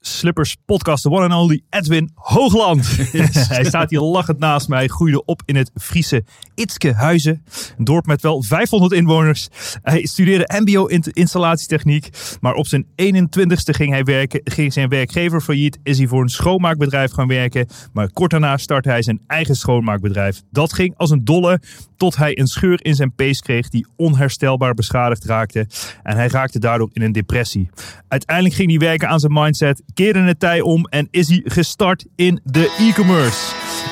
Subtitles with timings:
[0.00, 2.96] Slippers podcast, de one and only Edwin Hoogland.
[3.48, 6.24] Hij staat hier lachend naast mij, groeide op in het Friese
[6.54, 7.44] Itske Huizen.
[7.78, 9.48] Een dorp met wel 500 inwoners.
[9.82, 12.08] Hij studeerde mbo installatietechniek,
[12.40, 15.78] maar op zijn 21ste ging, hij werken, ging zijn werkgever failliet.
[15.82, 20.42] Is hij voor een schoonmaakbedrijf gaan werken, maar kort daarna startte hij zijn eigen schoonmaakbedrijf.
[20.50, 21.60] Dat ging als een dolle,
[21.96, 25.66] tot hij een scheur in zijn pees kreeg die onherstelbaar beschadigd raakte.
[26.02, 27.70] En hij raakte daardoor in een depressie.
[28.08, 32.04] Uiteindelijk ging hij werken aan zijn mindset keerde het tij om en is hij gestart
[32.16, 33.38] in de e-commerce.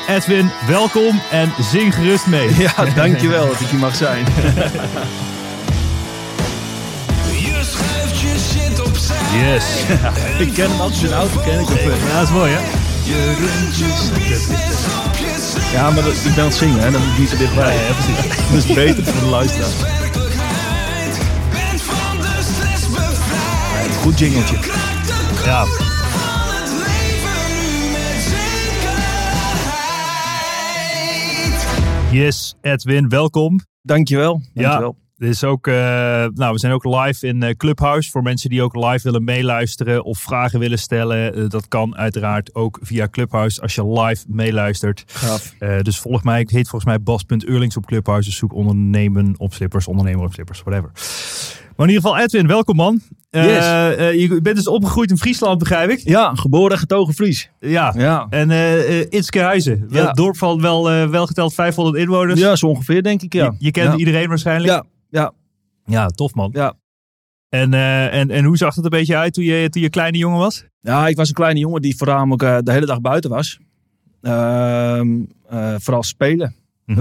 [0.09, 2.49] Edwin, welkom en zing gerust mee.
[2.59, 4.25] Ja, dankjewel dat ik hier mag zijn.
[9.33, 9.65] Yes.
[10.47, 11.91] ik ken hem altijd in de auto, ken ik hem.
[11.91, 12.61] Ja, dat is mooi hè?
[15.73, 16.91] Ja, maar ik ben aan het zingen, hè?
[16.91, 17.75] dan moet ik niet zo dichtbij.
[17.75, 18.37] Ja, ja, precies.
[18.51, 19.71] Dat is beter voor de luisteraar.
[24.03, 24.57] Goed jingeltje.
[25.45, 25.86] Ja.
[32.17, 33.61] Yes, Edwin, welkom.
[33.83, 34.43] Dankjewel.
[34.55, 34.97] Dankjewel.
[35.17, 35.75] Dit is ook, uh,
[36.35, 38.11] nou, we zijn ook live in uh, Clubhouse.
[38.11, 41.39] Voor mensen die ook live willen meeluisteren of vragen willen stellen.
[41.39, 45.05] Uh, dat kan uiteraard ook via Clubhouse als je live meeluistert.
[45.07, 45.55] Gaaf.
[45.83, 48.29] dus volg mij, ik heet volgens mij Bas.Eurlings op Clubhouse.
[48.29, 50.91] Dus zoek ondernemen op slippers, ondernemer op slippers, whatever.
[51.77, 53.01] Maar in ieder geval Edwin, welkom man.
[53.31, 53.65] Yes.
[54.21, 55.99] je bent dus opgegroeid in Friesland, begrijp ik?
[55.99, 57.51] Ja, geboren en getogen Fries.
[57.61, 57.95] Ja.
[57.97, 58.27] ja.
[58.31, 59.11] En uh.
[59.11, 60.07] Ja.
[60.07, 62.41] Het dorp van wel, wel geteld 500 inwoners.
[62.41, 63.45] Ja, zo ongeveer denk ik, ja.
[63.45, 63.97] Je, je kent ja.
[63.97, 64.73] iedereen waarschijnlijk?
[64.73, 64.85] Ja.
[65.11, 65.33] Ja.
[65.85, 66.51] Ja, tof man.
[66.53, 66.75] Ja.
[67.49, 70.19] En, uh, en, en hoe zag het een beetje uit toen je, toen je kleine
[70.19, 70.65] jongen was?
[70.81, 73.59] Ja, ik was een kleine jongen die voornamelijk uh, de hele dag buiten was.
[74.23, 75.01] Uh,
[75.79, 76.55] vooral spelen.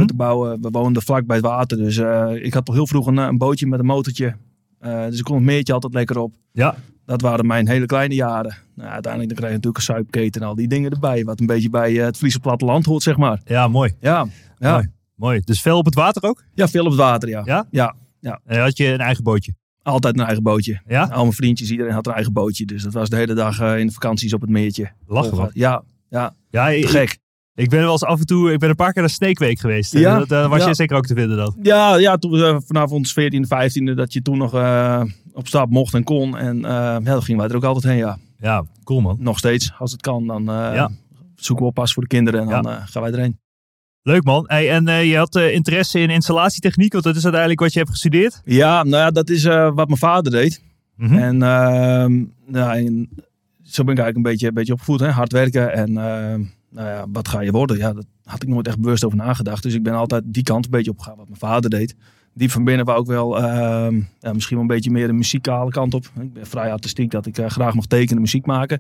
[0.06, 0.62] Te bouwen.
[0.62, 1.78] We woonden vlak bij het water.
[1.78, 1.98] Dus
[2.42, 4.36] ik had toch heel vroeg een, een bootje met een motortje.
[5.10, 6.34] Dus ik kon het meertje altijd lekker op.
[6.52, 6.76] Ja.
[7.06, 8.56] Dat waren mijn hele kleine jaren.
[8.76, 11.24] Nou, uiteindelijk dan kreeg je natuurlijk een suipketen en al die dingen erbij.
[11.24, 13.42] Wat een beetje bij het Friese platteland hoort, zeg maar.
[13.46, 13.94] Ja, mooi.
[14.00, 14.28] Ja.
[14.58, 14.72] ja.
[14.72, 14.92] Mooi.
[15.16, 15.42] mooi.
[15.44, 16.44] Dus veel op het water ook?
[16.54, 17.42] Ja, veel op het water, ja.
[17.46, 17.68] Ja?
[17.72, 17.96] Ja.
[18.20, 18.40] ja.
[18.46, 19.56] En had je een eigen bootje?
[19.82, 20.82] Altijd een eigen bootje.
[20.88, 21.04] Ja?
[21.04, 22.66] Al mijn vriendjes, iedereen had een eigen bootje.
[22.66, 24.92] Dus dat was de hele dag in de vakanties op het meertje.
[25.08, 25.50] Lachen man.
[25.54, 26.34] Ja, ja.
[26.50, 27.18] Ja, gek.
[27.56, 29.94] Ik ben wel eens af en toe, ik ben een paar keer naar Sneekweek geweest.
[29.94, 30.68] Ja, dat, uh, was ja.
[30.68, 31.56] je zeker ook te vinden dan?
[31.62, 35.70] Ja, ja toen uh, vanaf ons 14e, 15e, dat je toen nog uh, op stap
[35.70, 36.38] mocht en kon.
[36.38, 38.18] En ja, dan gingen wij er ook altijd heen, ja.
[38.38, 39.18] Ja, cool man.
[39.20, 40.28] Nog steeds, als het kan.
[40.28, 40.92] Dan ja.
[41.36, 43.40] zoeken we oppas voor de kinderen en dan gaan wij erheen.
[44.02, 44.44] Leuk man.
[44.48, 47.80] Hey, en uh, je had uh, interesse in installatietechniek, want dat is uiteindelijk wat je
[47.80, 48.42] hebt gestudeerd?
[48.44, 50.62] Ja, nou ja, dat is uh, wat mijn vader deed.
[50.96, 51.18] Mm -hmm.
[51.18, 51.38] En,
[52.48, 53.10] nou, en,
[53.64, 55.00] zo ben ik eigenlijk een beetje, een beetje opgevoed.
[55.00, 55.10] Hè?
[55.10, 55.98] Hard werken en
[56.76, 57.78] nou ja, wat ga je worden?
[57.78, 59.64] Ja, dat had ik nooit echt bewust over nagedacht.
[59.64, 61.96] Dus ik ben altijd die kant een beetje opgegaan wat mijn vader deed.
[62.34, 63.42] Diep van binnen wou ik wel
[64.20, 66.06] ja, misschien wel een beetje meer de muzikale kant op.
[66.20, 68.80] Ik ben vrij artistiek dat ik graag mag tekenen, muziek maken.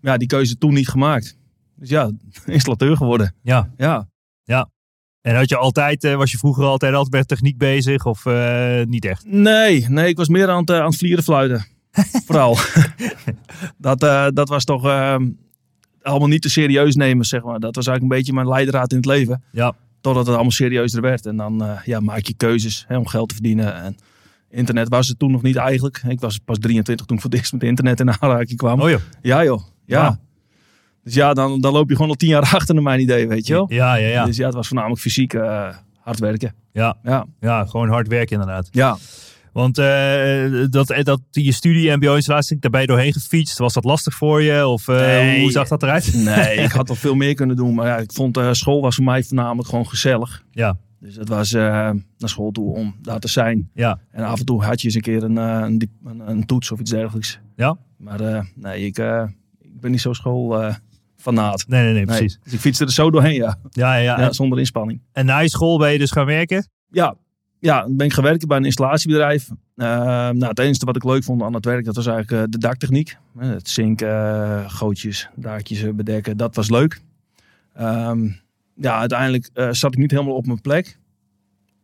[0.00, 1.36] Maar ja, die keuze toen niet gemaakt.
[1.74, 2.10] Dus ja,
[2.46, 3.34] installateur geworden.
[3.42, 3.70] Ja.
[3.76, 4.08] Ja.
[4.42, 4.70] Ja.
[5.20, 8.82] En had je altijd, uh, was je vroeger altijd altijd met techniek bezig of uh,
[8.84, 9.24] niet echt?
[9.26, 11.66] Nee, nee, ik was meer aan het, aan het vlieren fluiten.
[12.26, 12.56] Vooral.
[13.78, 14.00] dat,
[14.34, 14.82] dat was toch
[16.08, 17.60] allemaal niet te serieus nemen, zeg maar.
[17.60, 19.42] Dat was eigenlijk een beetje mijn leidraad in het leven.
[19.52, 19.74] Ja.
[20.00, 21.26] Totdat het allemaal serieuzer werd.
[21.26, 23.74] En dan ja, maak je keuzes hè, om geld te verdienen.
[23.74, 23.96] En
[24.50, 26.02] internet was het toen nog niet eigenlijk.
[26.08, 28.80] Ik was pas 23 toen ik voor het eerst met internet in aanraking kwam.
[28.80, 29.00] Oh joh.
[29.22, 30.02] Ja joh, ja.
[30.02, 30.18] ja.
[31.04, 33.46] Dus ja, dan, dan loop je gewoon al tien jaar achter naar mijn idee, weet
[33.46, 33.66] je wel.
[33.68, 34.24] Ja, ja, ja.
[34.24, 35.68] Dus ja, het was voornamelijk fysiek uh,
[36.00, 36.54] hard werken.
[36.72, 36.96] Ja.
[37.02, 38.68] ja, ja, gewoon hard werken inderdaad.
[38.70, 38.96] Ja.
[39.52, 43.58] Want uh, dat, dat, je studie mbo-installatie, daar ben je doorheen gefietst.
[43.58, 44.66] Was dat lastig voor je?
[44.66, 46.14] Of uh, nee, hoe zag dat eruit?
[46.28, 47.74] Nee, ik had al veel meer kunnen doen.
[47.74, 50.44] Maar ja, ik vond uh, school was voor mij voornamelijk gewoon gezellig.
[50.50, 50.76] Ja.
[51.00, 53.70] Dus het was naar school toe om daar te zijn.
[53.74, 54.00] Ja.
[54.10, 56.80] En af en toe had je eens een keer een, een, een, een toets of
[56.80, 57.40] iets dergelijks.
[57.56, 57.76] Ja.
[57.96, 58.98] Maar nee, ik,
[59.60, 60.72] ik ben niet zo school
[61.16, 61.64] fanaat.
[61.68, 62.38] Nee, nee, nee, precies.
[62.42, 63.58] Dus ik fietste er zo doorheen, ja.
[63.70, 64.20] Ja, ja.
[64.20, 65.02] ja zonder inspanning.
[65.12, 66.68] En na je school ben je dus gaan werken?
[66.90, 67.16] Ja,
[67.58, 69.48] ja, ben ik gewerkt bij een installatiebedrijf.
[69.50, 69.86] Uh,
[70.30, 72.58] nou, het enige wat ik leuk vond aan het werk, dat was eigenlijk uh, de
[72.58, 73.16] daktechniek.
[73.38, 77.00] Uh, het zinken, gootjes, daakjes bedekken, dat was leuk.
[77.80, 78.40] Um,
[78.74, 80.98] ja, uiteindelijk zat ik niet helemaal op mijn plek.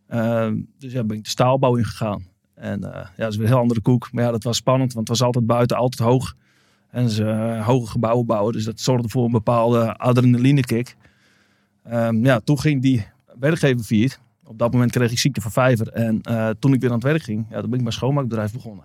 [0.08, 2.26] Ehm, dus ja, ben ik de staalbouw ingegaan.
[2.54, 4.12] En ja, dat is weer een heel andere koek.
[4.12, 6.34] Maar ja, dat was spannend, want het was altijd buiten, altijd hoog.
[6.90, 7.24] En ze
[7.64, 10.96] hoge gebouwen bouwen, dus dat zorgde voor een bepaalde adrenalinekick.
[11.92, 13.06] Um, ja, toen ging die
[13.38, 14.20] werkgever viert.
[14.44, 15.88] Op dat moment kreeg ik ziekte van vijver.
[15.88, 18.52] En uh, toen ik weer aan het werk ging, ja, toen ben ik mijn schoonmaakbedrijf
[18.52, 18.84] begonnen.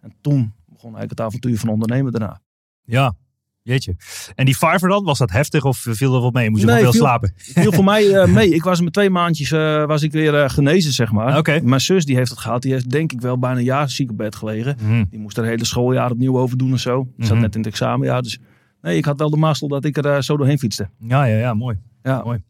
[0.00, 2.40] En toen begon eigenlijk het avontuur van ondernemen daarna.
[2.84, 3.14] Ja,
[3.62, 3.96] jeetje.
[4.34, 6.50] En die vijver dan, was dat heftig of viel er wat mee?
[6.50, 7.32] Moest je nee, veel viel, slapen?
[7.36, 8.54] Viel voor mij uh, mee.
[8.54, 11.38] Ik was met twee maandjes uh, was ik weer genezen, zeg maar.
[11.38, 11.60] Okay.
[11.60, 12.62] Mijn zus die heeft het gehad.
[12.62, 14.76] Die heeft denk ik wel bijna een jaar ziek op bed gelegen.
[14.82, 15.06] Mm.
[15.10, 17.00] Die moest er hele schooljaar opnieuw over doen en zo.
[17.00, 17.40] Ik zat Mhm.
[17.40, 18.22] net in het examenjaar.
[18.22, 18.38] Dus
[18.82, 20.88] nee, ik had wel de mazzel dat ik er zo doorheen fietste.
[20.98, 21.78] Ja, ja, ja, mooi.
[22.02, 22.22] Ja.
[22.24, 22.42] Mooi.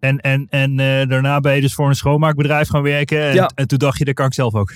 [0.00, 0.76] En, en, en uh,
[1.08, 3.28] daarna ben je dus voor een schoonmaakbedrijf gaan werken.
[3.28, 3.50] En, Ja.
[3.54, 4.72] en toen dacht je, dat kan ik zelf ook.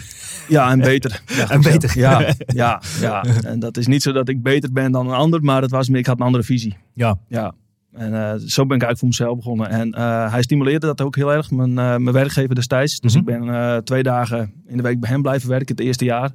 [0.49, 1.23] Ja, en beter.
[1.37, 1.99] Ja, En beter.
[1.99, 3.25] Ja, ja, ja.
[3.45, 5.89] En dat is niet zo dat ik beter ben dan een ander, maar het was
[5.89, 6.77] ik had een andere visie.
[6.95, 7.17] Ja.
[7.29, 7.53] Ja.
[7.93, 9.69] En eh, zo ben ik eigenlijk voor mezelf begonnen.
[9.69, 13.01] En eh, hij stimuleerde dat ook heel erg, mijn, eh, mijn werkgever destijds.
[13.01, 13.21] Dus Mhm.
[13.21, 16.31] ik ben eh, twee dagen in de week bij hem blijven werken het eerste jaar.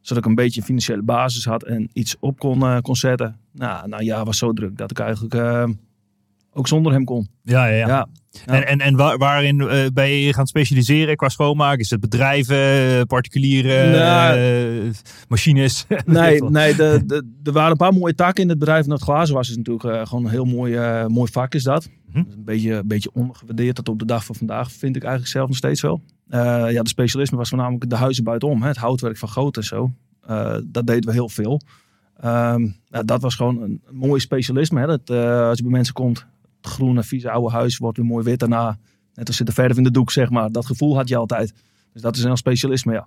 [0.00, 3.36] Zodat ik een beetje een financiële basis had en iets op kon, eh, kon zetten.
[3.52, 5.64] Nou, nou ja, was zo druk dat ik eigenlijk eh,
[6.52, 7.28] ook zonder hem kon.
[7.42, 7.86] Ja, ja, ja.
[7.86, 8.08] Ja.
[8.46, 11.78] En, en, en waar- waarin eh, ben je gaan specialiseren qua schoonmaak?
[11.78, 14.90] Is het bedrijven, eh, particulieren, Nou, eh,
[15.28, 15.86] machines?
[16.04, 18.84] Nee, nee de, de, er waren een paar mooie takken in het bedrijf.
[18.84, 21.88] En dat glazen was is natuurlijk gewoon een heel mooi, mooi vak is dat.
[22.06, 22.18] Mhm.
[22.18, 25.48] Een beetje, een beetje ondergewaardeerd dat op de dag van vandaag vind ik eigenlijk zelf
[25.48, 26.00] nog steeds wel.
[26.70, 28.62] Ja, de specialisme was voornamelijk de huizen buitenom.
[28.62, 29.92] Hè, het houtwerk van goot en zo.
[30.64, 31.60] Dat deden we heel veel.
[32.20, 34.80] Ehm, dat was gewoon een, mooi specialisme.
[34.80, 35.10] Hè, dat,
[35.48, 36.26] als je bij mensen komt,
[36.62, 38.78] het groene, vieze oude huis wordt weer mooi wit daarna.
[39.14, 40.50] Net als zit de verf in de doek, zeg maar.
[40.50, 41.54] Dat gevoel had je altijd.
[41.92, 43.06] Dus dat is een specialisme, ja.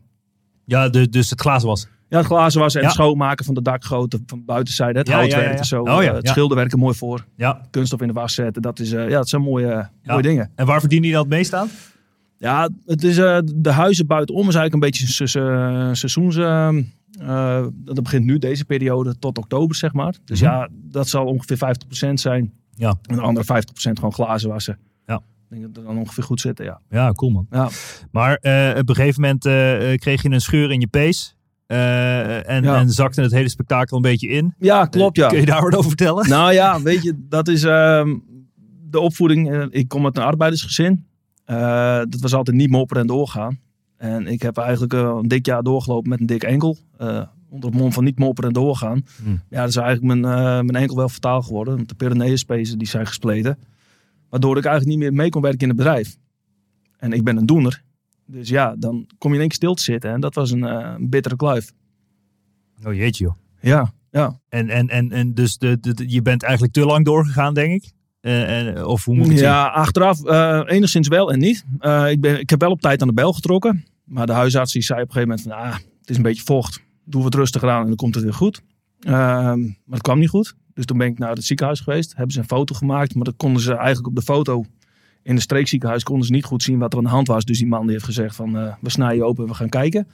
[0.65, 1.87] Ja, de, dus het glazen was.
[2.09, 2.85] Ja, het glazen was en Ja.
[2.87, 4.99] het schoonmaken van de dakgoten van buitenzijde.
[4.99, 5.81] Het Ja, houtwerk ja, en zo.
[5.81, 7.25] Oh eh, het schilderwerk er mooi voor.
[7.35, 7.61] Ja.
[7.69, 8.61] Kunststof in de was zetten.
[8.61, 10.51] Dat, is, eh, ja, dat zijn mooie, mooie dingen.
[10.55, 11.67] En waar verdien je dat meest aan?
[12.37, 16.35] Ja, het is, eh, de huizen buitenom is eigenlijk een beetje een se- se- seizoens...
[16.35, 16.77] eh,
[17.19, 20.15] eh, dat begint nu deze periode tot oktober, zeg maar.
[20.25, 20.49] Dus Mhm.
[20.51, 22.53] ja, dat zal ongeveer 50% zijn.
[22.75, 22.97] Ja.
[23.01, 24.77] En de andere 50% gewoon glazen wassen.
[25.07, 25.15] Ja.
[25.15, 26.81] Ik denk dat we dan ongeveer goed zitten, ja.
[26.89, 27.47] Ja, cool man.
[27.51, 27.69] Ja,
[28.11, 31.35] Maar eh, op een gegeven moment eh, eh, kreeg je een scheur in je pees.
[31.67, 31.77] en,
[32.63, 32.79] Ja.
[32.79, 34.53] en zakte het hele spektakel een beetje in.
[34.59, 35.27] ja klopt, ja.
[35.27, 36.29] Kun je daar wat over vertellen?
[36.29, 38.15] Nou ja, weet je, dat is ehm,
[38.89, 39.67] de opvoeding.
[39.71, 41.05] Ik kom uit een arbeidersgezin.
[42.09, 43.59] Dat was altijd niet mopperen en doorgaan.
[43.97, 46.77] En ik heb eigenlijk een dik jaar doorgelopen met een dik enkel.
[46.97, 47.21] Eh,
[47.55, 49.05] onder het mom van niet mopperen en doorgaan.
[49.23, 49.41] Hmm.
[49.49, 51.75] Ja, dat is eigenlijk mijn, eh, mijn enkel wel fataal geworden.
[51.75, 53.57] Want de Pyreneeënspezen die zijn gespleten.
[54.29, 56.15] Waardoor ik eigenlijk niet meer mee kon werken in het bedrijf.
[56.97, 57.83] En ik ben een doener.
[58.25, 60.11] Dus ja, dan kom je in één keer stil te zitten.
[60.11, 61.71] En dat was een, eh, bittere kluif.
[62.85, 63.33] Oh jeetje joh.
[63.61, 64.39] Ja, ja.
[64.49, 67.83] En, en, en, en dus de, de, de- je bent eigenlijk te lang doorgegaan, denk
[67.83, 67.91] ik?
[68.21, 70.25] En, of hoe moet ik het Ja, achteraf
[70.69, 71.65] enigszins wel en niet.
[72.09, 73.85] Ik, ben, ik heb wel op tijd aan de bel getrokken.
[74.03, 75.71] Maar de huisarts die zei op een gegeven moment van...
[75.71, 76.81] Ah, het is een beetje vocht.
[77.05, 78.61] Doe wat rustiger aan en dan komt het weer goed.
[78.99, 80.55] Ehm, maar het kwam niet goed.
[80.73, 82.15] Dus toen ben ik naar het ziekenhuis geweest.
[82.15, 83.15] Hebben ze een foto gemaakt.
[83.15, 84.65] Maar dat konden ze eigenlijk op de foto...
[85.23, 87.45] In het streekziekenhuis konden ze niet goed zien wat er aan de hand was.
[87.45, 88.57] Dus die man die heeft gezegd van...
[88.57, 90.07] eh, we snijden je open en we gaan kijken.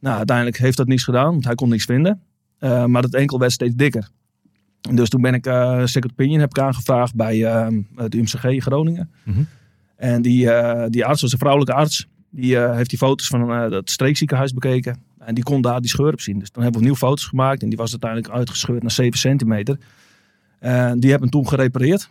[0.00, 1.30] Nou, uiteindelijk heeft dat niets gedaan.
[1.30, 2.22] Want hij kon niks vinden.
[2.58, 4.10] Eh, maar het enkel werd steeds dikker.
[4.80, 8.62] Dus toen ben ik eh second opinion heb ik aangevraagd bij eh, het UMCG in
[8.62, 9.10] Groningen.
[9.24, 9.42] Mhm.
[9.96, 10.50] En die,
[10.90, 12.06] die arts was een vrouwelijke arts.
[12.30, 15.02] Die heeft die foto's van het streekziekenhuis bekeken.
[15.26, 16.38] En die kon daar die scheur op zien.
[16.38, 17.62] Dus toen hebben we opnieuw foto's gemaakt.
[17.62, 19.78] En die was uiteindelijk uitgescheurd naar 7 centimeter.
[20.58, 22.10] En die hebben toen gerepareerd.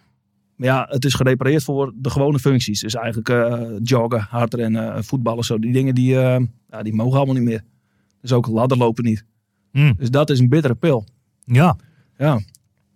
[0.55, 2.79] Maar ja, het is gerepareerd voor de gewone functies.
[2.79, 5.43] Dus eigenlijk eh, joggen, hardrennen, voetballen.
[5.43, 5.60] Zo.
[5.60, 7.63] Die dingen die, eh, ja, die mogen allemaal niet meer.
[8.22, 9.25] Dus ook ladderlopen niet.
[9.72, 9.93] Hmm.
[9.98, 11.05] Dus dat is een bittere pil.
[11.45, 11.75] Ja,
[12.17, 12.39] Ja,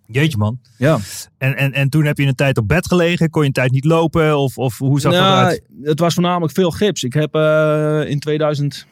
[0.06, 0.60] jeetje man.
[0.78, 0.98] ja.
[1.38, 3.30] En, en, en toen heb je een tijd op bed gelegen.
[3.30, 4.38] Kon je een tijd niet lopen?
[4.38, 5.66] Of, of hoe zag dat Nou, eruit?
[5.82, 7.04] Het was voornamelijk veel gips.
[7.04, 8.86] Ik heb eh, in 2000,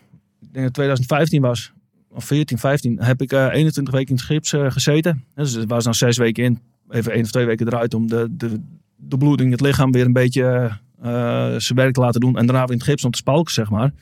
[0.48, 1.72] ik denk dat 2015 was,
[2.08, 5.24] of 14, 15, heb ik eh 21 weken in het gips eh, gezeten.
[5.34, 8.26] Dus het was dan zes weken in, even één of twee weken eruit om de,
[8.30, 8.60] de,
[8.96, 10.42] de bloeding, het lichaam weer een beetje
[11.02, 12.36] eh, zijn werk te laten doen.
[12.36, 13.92] En daarna weer in het gips om te spalken, zeg maar.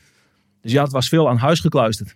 [0.61, 2.15] Dus ja, het was veel aan huis gekluisterd.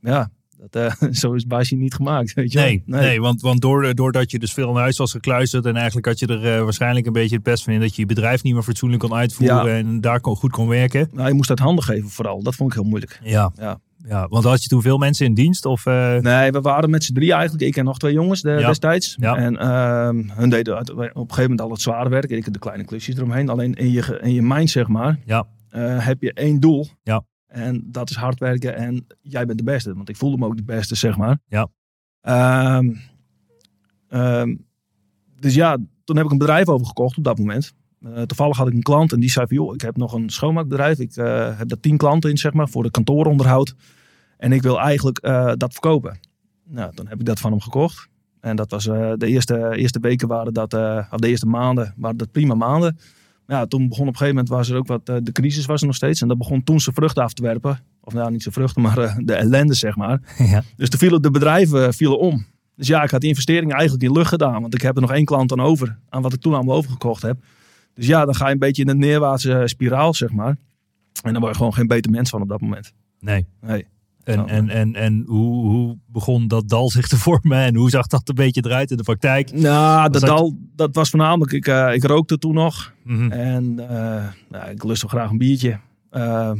[0.00, 0.30] Ja,
[0.70, 2.58] dat, eh, zo is Basie niet gemaakt, weet je.
[2.58, 3.20] Nee, nee.
[3.20, 6.26] want, want door, doordat je dus veel in huis was gekluisterd en eigenlijk had je
[6.26, 8.62] er eh, waarschijnlijk een beetje het best van in dat je je bedrijf niet meer
[8.62, 9.76] fatsoenlijk kon uitvoeren Ja.
[9.76, 11.08] en daar kon, goed kon werken.
[11.12, 12.42] Nou, je moest uit handen geven vooral.
[12.42, 13.20] Dat vond ik heel moeilijk.
[13.22, 13.52] Ja.
[13.56, 13.80] Ja.
[14.08, 15.64] ja, want had je toen veel mensen in dienst?
[15.66, 17.62] Of, eh, Nee, we waren met z'n drie eigenlijk.
[17.64, 18.66] Ik en nog twee jongens de- Ja.
[18.66, 19.16] destijds.
[19.20, 19.36] Ja.
[19.36, 22.30] En ehm, hun deden op een gegeven moment al het zware werk.
[22.30, 23.48] En ik de kleine klusjes eromheen.
[23.48, 25.46] Alleen in je, in je mind, zeg maar, Ja.
[25.98, 26.86] heb je één doel.
[27.02, 27.24] Ja.
[27.54, 29.94] En dat is hard werken en jij bent de beste.
[29.94, 31.38] Want ik voelde me ook de beste, zeg maar.
[31.46, 31.68] Ja.
[32.20, 32.94] Ehm,
[34.08, 34.56] ehm,
[35.40, 37.72] dus ja, toen heb ik een bedrijf overgekocht op dat moment.
[38.00, 39.56] Eh, toevallig had ik een klant en die zei van...
[39.56, 40.98] joh, ik heb nog een schoonmaakbedrijf.
[40.98, 43.74] Ik eh, heb daar tien klanten in, zeg maar, voor de kantooronderhoud.
[44.36, 46.18] En ik wil eigenlijk eh, dat verkopen.
[46.64, 48.08] Nou, toen heb ik dat van hem gekocht.
[48.40, 50.74] En dat was de eerste, eerste weken waren dat,
[51.10, 52.98] of de eerste maanden waren dat prima maanden.
[53.46, 55.80] Ja, toen begon op een gegeven moment was er ook wat, eh, de crisis was
[55.80, 56.20] er nog steeds.
[56.20, 57.80] En dat begon toen zijn vruchten af te werpen.
[58.00, 60.20] Of nou, niet zijn vruchten, maar eh, de ellende, zeg maar.
[60.52, 60.62] ja.
[60.76, 62.46] Dus toen vielen de bedrijven eh, vielen om.
[62.76, 64.60] Dus ja, ik had die investering eigenlijk in lucht gedaan.
[64.60, 65.98] Want ik heb er nog één klant aan over.
[66.08, 67.44] Aan wat ik toen allemaal overgekocht heb.
[67.94, 70.56] Dus ja, dan ga je een beetje in een neerwaartse spiraal, zeg maar.
[71.22, 72.92] En dan word je gewoon geen beter mens van op dat moment.
[73.20, 73.46] Nee.
[73.60, 73.86] Nee.
[74.24, 74.50] En, Oh.
[74.52, 78.28] en, en, en hoe, hoe begon dat dal zich te vormen en hoe zag dat
[78.28, 79.52] een beetje eruit in de praktijk?
[79.52, 82.92] Nou, dat, dal, dat was voornamelijk, ik, eh, ik rookte toen nog.
[83.04, 83.32] Mhm.
[83.32, 83.74] En
[84.48, 85.78] nou, ik lustte graag een biertje.
[86.10, 86.52] Eh,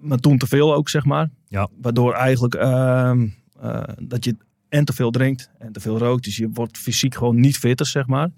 [0.00, 1.30] maar toen te veel ook, zeg maar.
[1.48, 1.68] Ja.
[1.80, 3.26] Waardoor eigenlijk ehm,
[3.60, 4.36] eh, dat je
[4.68, 6.24] en te veel drinkt en te veel rookt.
[6.24, 8.30] Dus je wordt fysiek gewoon niet fitter, zeg maar.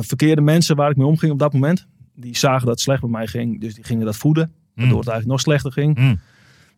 [0.00, 1.86] Verkeerde mensen waar ik mee omging op dat moment.
[2.14, 3.60] Die zagen dat het slecht met mij ging.
[3.60, 4.52] Dus die gingen dat voeden.
[4.74, 5.98] Waardoor het eigenlijk nog slechter ging.
[5.98, 6.20] Mm.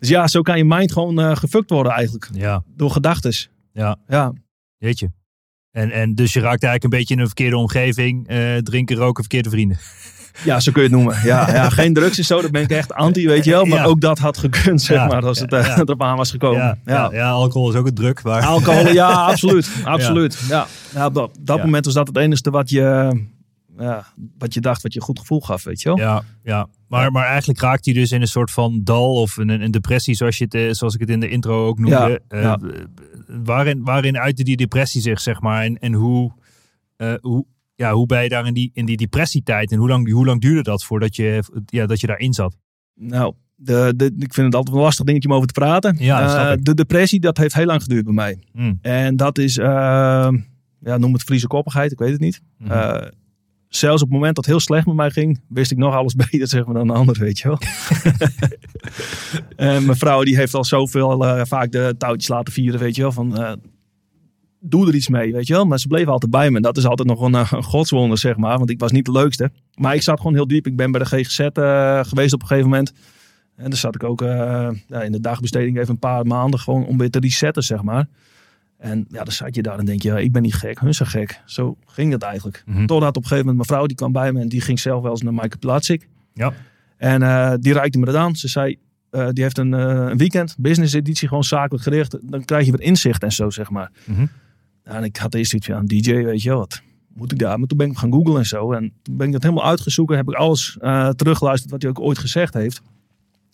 [0.00, 2.28] Dus ja, zo kan je mind gewoon eh gefukt worden eigenlijk.
[2.32, 3.50] Ja, Door gedachtes.
[3.72, 4.32] ja, Ja.
[4.78, 5.10] jeetje.
[5.70, 8.28] En, en dus je raakt eigenlijk een beetje in een verkeerde omgeving.
[8.28, 9.78] eh, drinken, roken, verkeerde vrienden.
[10.44, 11.16] Ja, zo kun je het noemen.
[11.24, 13.64] Ja, ja, geen drugs en zo, daar ben ik echt anti, weet je wel.
[13.64, 13.84] Maar Ja.
[13.84, 16.78] ook dat had gekund, zeg maar, als het eh, erop aan was gekomen.
[16.84, 17.30] Ja, ja.
[17.30, 18.22] Alcohol is ook een druk.
[18.22, 18.42] Maar...
[18.46, 19.70] Alcohol, ja, absoluut.
[19.84, 20.42] absoluut.
[20.48, 20.66] Ja.
[20.94, 23.10] Ja, op dat, dat moment was dat het enige wat je,
[23.80, 24.06] ja,
[24.38, 25.98] wat je dacht, wat je een goed gevoel gaf, weet je wel.
[25.98, 26.68] Ja, ja.
[26.88, 30.14] Maar, maar eigenlijk raakt hij dus in een soort van dal of een, een depressie,
[30.14, 32.20] zoals, je het, eh, zoals ik het in de intro ook noemde.
[32.28, 32.82] Ja, Eh,
[33.44, 35.62] waarin, waarin uitte die depressie zich, zeg maar?
[35.62, 36.32] En, en hoe,
[36.96, 37.44] eh, hoe,
[37.74, 40.40] ja, hoe ben je daar in die, in die depressietijd en hoe lang, hoe lang
[40.40, 42.56] duurde dat voordat je, ja, dat je daarin zat?
[42.94, 45.96] Nou, de, de, ik vind het altijd een lastig dingetje om over te praten.
[45.98, 48.38] Ja, de depressie, dat heeft heel lang geduurd bij mij.
[48.52, 48.74] Hm.
[48.80, 49.66] En dat is, eh,
[50.80, 52.40] ja, noem het Friese koppigheid, ik weet het niet.
[52.68, 52.96] Eh,
[53.70, 56.14] zelfs op het moment dat het heel slecht met mij ging, wist ik nog alles
[56.30, 57.58] beter zeg maar, dan de ander, weet je wel.
[59.72, 63.02] en mijn vrouw die heeft al zoveel eh, vaak de touwtjes laten vieren, weet je
[63.02, 63.12] wel.
[63.12, 63.52] Van, eh,
[64.60, 65.64] doe er iets mee, weet je wel.
[65.64, 66.56] Maar ze bleef altijd bij me.
[66.56, 68.58] En dat is altijd nog een, eh, een godswonder, zeg maar.
[68.58, 69.50] Want ik was niet de leukste.
[69.74, 70.66] Maar ik zat gewoon heel diep.
[70.66, 71.48] Ik ben bij de GGZ
[72.08, 72.92] geweest op een gegeven moment.
[73.56, 74.20] En dan zat ik ook
[74.88, 78.08] in de dagbesteding even een paar maanden gewoon om weer te resetten, zeg maar.
[78.80, 80.94] En ja, dan zat je daar en denk je, ja, ik ben niet gek, hun
[80.94, 81.40] zijn gek.
[81.44, 82.62] Zo ging dat eigenlijk.
[82.66, 82.86] Mhm.
[82.86, 85.02] Totdat op een gegeven moment mijn vrouw die kwam bij me en die ging zelf
[85.02, 86.08] wel eens naar Maaike Platsik.
[86.34, 86.52] Ja.
[86.96, 88.36] En eh, die reikte me dat aan.
[88.36, 88.76] Ze zei,
[89.10, 92.30] eh, die heeft een, eh, een weekend, business editie, gewoon zakelijk gericht.
[92.30, 93.90] Dan krijg je weer inzicht en zo, zeg maar.
[94.04, 94.26] Mhm.
[94.82, 96.82] En ik had eerst iets van, DJ, weet je wat
[97.14, 97.58] moet ik daar?
[97.58, 98.72] Maar toen ben ik gaan googlen en zo.
[98.72, 100.16] En toen ben ik dat helemaal uitgezoeken.
[100.16, 100.76] Heb ik alles
[101.16, 102.82] teruggeluisterd wat hij ook ooit gezegd heeft.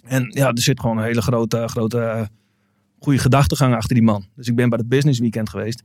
[0.04, 2.28] En ja, er zit gewoon een hele grote, grote
[3.06, 4.26] goede gedachtegang achter die man.
[4.34, 5.82] Dus ik ben bij het business weekend geweest.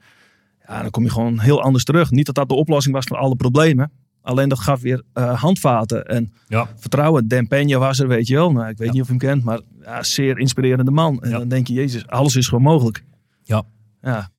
[0.68, 2.12] Ja, dan kom je gewoon heel anders terug.
[2.12, 3.92] Niet dat dat de oplossing was voor alle problemen.
[4.22, 6.68] Alleen dat gaf weer eh, handvaten en Ja.
[6.76, 7.28] vertrouwen.
[7.28, 8.52] Dan Peña was er, weet je wel.
[8.52, 8.94] Nou, ik weet Ja.
[8.94, 11.22] niet of je hem kent, maar ja, zeer inspirerende man.
[11.22, 13.04] En dan denk je, jezus, alles is gewoon mogelijk.
[13.44, 13.64] Ja.
[14.02, 14.30] Ja,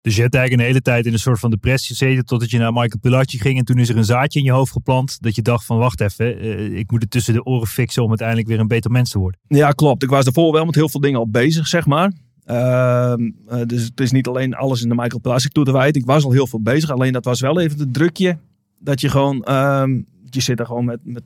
[0.00, 2.58] Dus je hebt eigenlijk een hele tijd in een soort van depressie gezeten totdat je
[2.58, 3.58] naar Michael Pilarchi ging.
[3.58, 6.00] En toen is er een zaadje in je hoofd geplant dat je dacht van wacht
[6.00, 9.10] even, eh, ik moet het tussen de oren fixen om uiteindelijk weer een beter mens
[9.10, 9.40] te worden.
[9.48, 10.02] Ja, klopt.
[10.02, 12.12] Ik was daarvoor wel met heel veel dingen al bezig, zeg maar.
[12.48, 16.00] Ehm, eh, dus het is niet alleen alles in de Michael Plastic toe te wijten.
[16.00, 16.90] Ik was al heel veel bezig.
[16.90, 18.38] Alleen dat was wel even het drukje.
[18.78, 20.00] Dat je gewoon, ehm,
[20.30, 21.22] je zit er gewoon met, met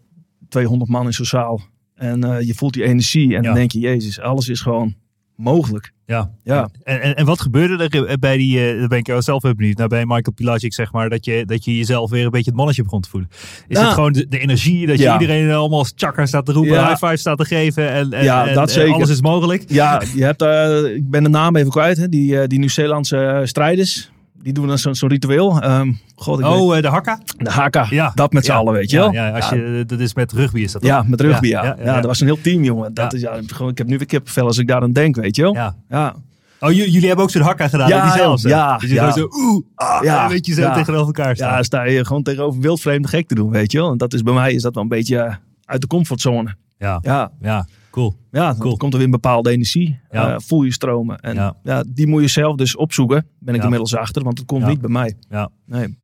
[0.48, 1.60] 200 man in zo'n zaal.
[1.94, 3.24] En eh, je voelt die energie.
[3.24, 3.40] En Ja.
[3.42, 4.94] dan denk je, jezus, alles is gewoon
[5.36, 5.92] mogelijk.
[6.06, 6.30] Ja.
[6.44, 6.68] Ja.
[6.84, 9.54] En, en, en wat gebeurde er eh, bij die, eh daar ben ik zelf heel
[9.54, 12.46] benieuwd, nou, bij Michael Pilacic zeg maar, dat je, dat je jezelf weer een beetje
[12.50, 13.28] het mannetje begon te voelen.
[13.68, 13.84] Is Ja.
[13.84, 15.14] het gewoon de, de energie dat Ja.
[15.14, 16.88] je iedereen allemaal als chakra staat te roepen, Ja.
[16.88, 18.92] high five staat te geven en, en, Ja, dat en zeker.
[18.94, 19.64] alles is mogelijk?
[19.66, 21.96] Ja, je hebt, eh, ik ben de naam even kwijt.
[21.96, 22.08] Hè?
[22.08, 24.10] Die, die Nieuw-Zeelandse strijders.
[24.42, 25.60] Die doen dan zo'n ritueel.
[25.60, 27.18] Ehm, God, ik weet- Oh, eh, de hakka?
[27.38, 27.86] de haka.
[27.90, 28.12] Ja.
[28.14, 28.56] Dat met z'n Ja.
[28.56, 29.12] allen, weet je wel.
[29.12, 31.08] ja, als je, dat is met rugby is dat Ja, toch?
[31.08, 31.76] met rugby, ja.
[31.84, 32.94] Ja, dat was een heel team, jongen.
[32.94, 33.32] Dat is, ja,
[33.68, 35.54] ik heb nu weer kippenvel als ik daar aan denk, weet je wel.
[35.54, 35.74] Ja.
[35.88, 36.14] Ja.
[36.60, 38.42] Oh, jullie hebben ook zo'n hakka gedaan, Ja, die zelfs.
[38.42, 39.12] ja, Dus je ja.
[39.12, 40.74] zo, oeh, ah, Ja, een beetje zo ja.
[40.74, 41.52] tegenover elkaar staan.
[41.52, 43.90] Ja, sta je gewoon tegenover wildvreemde gek te doen, weet je wel.
[43.90, 45.34] En dat is bij mij is dat wel een beetje eh,
[45.64, 46.54] uit de comfortzone.
[46.78, 47.66] Ja, Ja, ja.
[47.92, 48.16] Cool.
[48.30, 48.76] Ja, dan Cool.
[48.76, 50.00] komt er weer een bepaalde energie.
[50.10, 50.34] Ja.
[50.34, 51.18] eh, voel je stromen.
[51.18, 51.56] En Ja.
[51.62, 51.84] ja.
[51.88, 53.26] die moet je zelf dus opzoeken.
[53.38, 53.62] Ben ik Ja.
[53.64, 55.16] inmiddels achter, want het komt niet bij mij.
[55.28, 55.50] Ja.
[55.66, 55.98] Nee.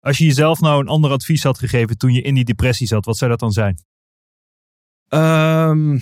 [0.00, 3.04] Als je jezelf nou een ander advies had gegeven toen je in die depressie zat,
[3.04, 3.78] wat zou dat dan zijn?
[5.08, 5.98] Ehm,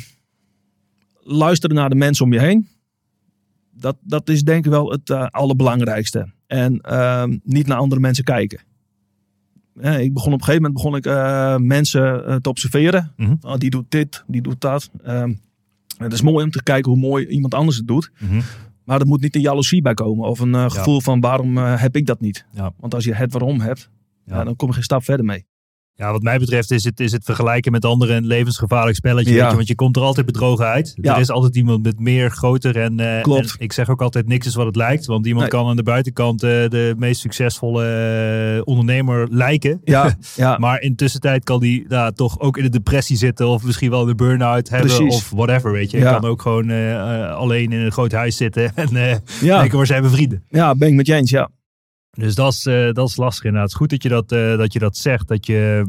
[1.23, 2.69] luisteren naar de mensen om je heen.
[3.71, 6.33] Dat, dat is denk ik wel het eh, allerbelangrijkste.
[6.47, 8.61] En ehm, niet naar andere mensen kijken.
[9.81, 13.13] Ja, ik begon op een gegeven moment begon ik, eh, mensen eh, te observeren.
[13.17, 13.35] Mhm.
[13.41, 14.91] Oh, die doet dit, die doet dat.
[15.05, 15.35] Ehm,
[15.97, 18.11] het is mooi om te kijken hoe mooi iemand anders het doet.
[18.85, 20.29] Maar er moet niet een jaloezie bij komen.
[20.29, 22.47] Of een eh, gevoel van waarom eh, heb ik dat niet.
[22.53, 22.73] Ja.
[22.79, 23.91] Want als je het waarom hebt,
[24.25, 25.47] dan kom je geen stap verder mee.
[25.95, 29.33] Ja, wat mij betreft is het, is het vergelijken met anderen een levensgevaarlijk spelletje.
[29.33, 29.41] Ja.
[29.41, 30.93] Weet je, want je komt er altijd bedrogen uit.
[30.95, 31.15] Ja.
[31.15, 33.41] Er is altijd iemand met meer, groter en, eh, Klopt.
[33.59, 35.07] en ik zeg ook altijd niks is wat het lijkt.
[35.07, 35.61] Want iemand Nee.
[35.61, 37.85] kan aan de buitenkant eh, de meest succesvolle
[38.57, 39.81] eh, ondernemer lijken.
[39.85, 40.59] Ja, ja.
[40.59, 43.47] Maar in tussentijd kan die nou, toch ook in de depressie zitten.
[43.49, 44.97] Of misschien wel de burn-out hebben.
[44.97, 45.15] Precies.
[45.15, 46.01] Of whatever, weet je.
[46.01, 46.71] Kan ook gewoon
[47.31, 48.73] alleen in een groot huis zitten.
[48.83, 48.89] En
[49.41, 50.45] denken, waar zijn mijn vrienden?
[50.49, 51.51] ja, ben ik met je eens, ja.
[52.19, 53.71] Dus dat is, eh, dat is lastig inderdaad.
[53.71, 55.29] Het is goed dat je dat, eh, dat, je dat zegt.
[55.29, 55.85] Dat je,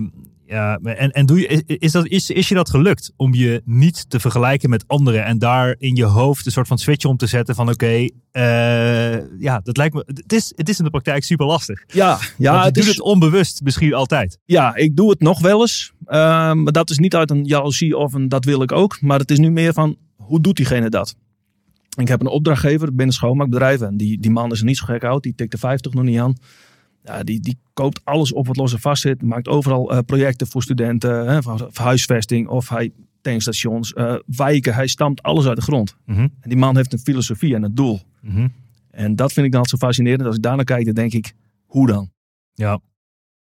[0.45, 3.61] ja, en en doe je, is, is, dat, is, is je dat gelukt om je
[3.65, 7.17] niet te vergelijken met anderen en daar in je hoofd een soort van switch om
[7.17, 10.89] te zetten van oké, eh, ja, dat lijkt me, het is, het is in de
[10.89, 11.83] praktijk super lastig.
[11.87, 14.39] Ja, ja, Want je het doet is, het onbewust misschien altijd.
[14.45, 15.93] ja, ik doe het nog wel eens.
[16.05, 19.01] Ehm, maar dat is niet uit een jaloezie of een dat wil ik ook.
[19.01, 21.15] Maar het is nu meer van, hoe doet diegene dat?
[21.95, 23.87] Ik heb een opdrachtgever binnen schoonmaakbedrijven.
[23.87, 25.23] En die, die man is niet zo gek oud.
[25.23, 26.33] Die tikt de 50 nog niet aan.
[27.03, 29.21] Ja, die, die koopt alles op wat los en vast zit.
[29.21, 31.27] Maakt overal eh, projecten voor studenten.
[31.27, 34.73] Hè, voor voor huisvesting of hij tankstations, eh, wijken.
[34.73, 35.95] Hij stampt alles uit de grond.
[36.05, 38.01] Mhm, En die man heeft een filosofie en een doel.
[38.21, 38.47] mhm.
[38.91, 40.25] En dat vind ik dan altijd zo fascinerend.
[40.25, 41.33] Als ik daarnaar kijk, dan denk ik,
[41.65, 42.11] hoe dan?
[42.53, 42.79] Ja,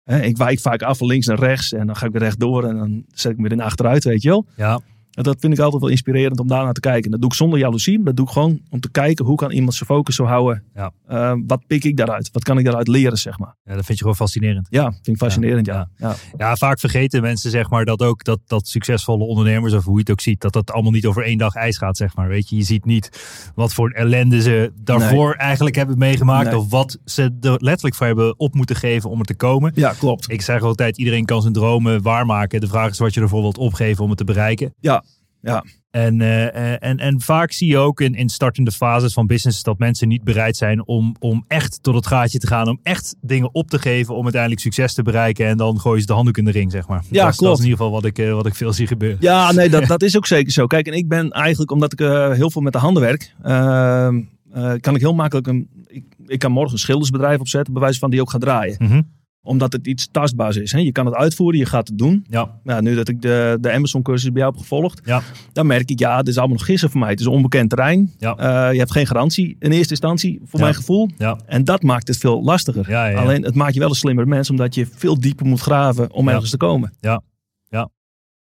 [0.03, 2.63] Hè, ik wijk vaak af van links naar rechts en dan ga ik weer rechtdoor
[2.63, 4.45] en dan zet ik me weer in achteruit, weet je wel.
[4.55, 4.79] ja,
[5.17, 7.11] En dat vind ik altijd wel inspirerend om daarnaar te kijken.
[7.11, 9.51] Dat doe ik zonder jaloezie, maar dat doe ik gewoon om te kijken hoe kan
[9.51, 10.63] iemand zijn focus zo houden.
[10.75, 10.91] Ja.
[11.07, 12.29] Eh, wat pik ik daaruit?
[12.31, 13.55] Wat kan ik daaruit leren, zeg maar.
[13.63, 14.67] ja, dat vind je gewoon fascinerend.
[14.69, 15.89] Ja, vind ik fascinerend, ja.
[15.97, 16.15] ja.
[16.37, 19.99] Ja, vaak vergeten mensen zeg maar dat ook dat, dat succesvolle ondernemers, of hoe je
[19.99, 22.27] het ook ziet, dat dat allemaal niet over één dag ijs gaat, zeg maar.
[22.27, 23.09] Weet je, je ziet niet
[23.55, 26.57] wat voor ellende ze daarvoor eigenlijk hebben meegemaakt, Nee.
[26.57, 29.71] of wat ze er letterlijk voor hebben op moeten geven om er te komen.
[29.75, 30.31] Ja, klopt.
[30.31, 32.61] Ik zeg altijd, iedereen kan zijn dromen waarmaken.
[32.61, 34.73] De vraag is wat je ervoor wilt opgeven om het te bereiken.
[34.79, 35.03] Ja,
[35.41, 35.63] ja.
[35.91, 39.63] En, eh, eh, en, en vaak zie je ook in, in startende fases van business
[39.63, 42.67] dat mensen niet bereid zijn om, om echt tot het gaatje te gaan.
[42.67, 45.47] Om echt dingen op te geven om uiteindelijk succes te bereiken.
[45.47, 46.97] En dan gooien ze de handdoek in de ring, zeg maar.
[46.97, 47.53] Ja, dat, is- dat klopt.
[47.53, 49.17] is in ieder geval wat ik, eh, wat ik veel zie gebeuren.
[49.21, 50.67] Ja, nee, dat, dat is ook zeker zo.
[50.67, 51.99] Kijk, en ik ben eigenlijk, omdat ik
[52.35, 54.21] heel veel met de handen werk, ehm,
[54.51, 55.69] eh, kan ik heel makkelijk een.
[55.87, 58.75] Ik, ik kan morgen een schildersbedrijf opzetten, bij wijze van die ook gaat draaien.
[58.79, 59.01] Mhm.
[59.47, 60.71] Omdat het iets tastbaars is.
[60.71, 60.79] Hè?
[60.79, 62.25] Je kan het uitvoeren, je gaat het doen.
[62.29, 65.21] Ja, Ja, nu dat ik de, de Amazon-cursus bij jou heb gevolgd, ja,
[65.53, 67.09] dan merk ik, ja, het is allemaal nog gissen voor mij.
[67.09, 68.13] Het is onbekend terrein.
[68.19, 68.35] Ja.
[68.35, 70.65] Eh, je hebt geen garantie in eerste instantie, voor Ja.
[70.65, 71.09] mijn gevoel.
[71.17, 72.85] ja, En dat maakt het veel lastiger.
[73.17, 76.27] Alleen, het maakt je wel een slimmer mens, omdat je veel dieper moet graven om
[76.29, 76.93] ergens te komen.
[77.01, 77.21] Ja,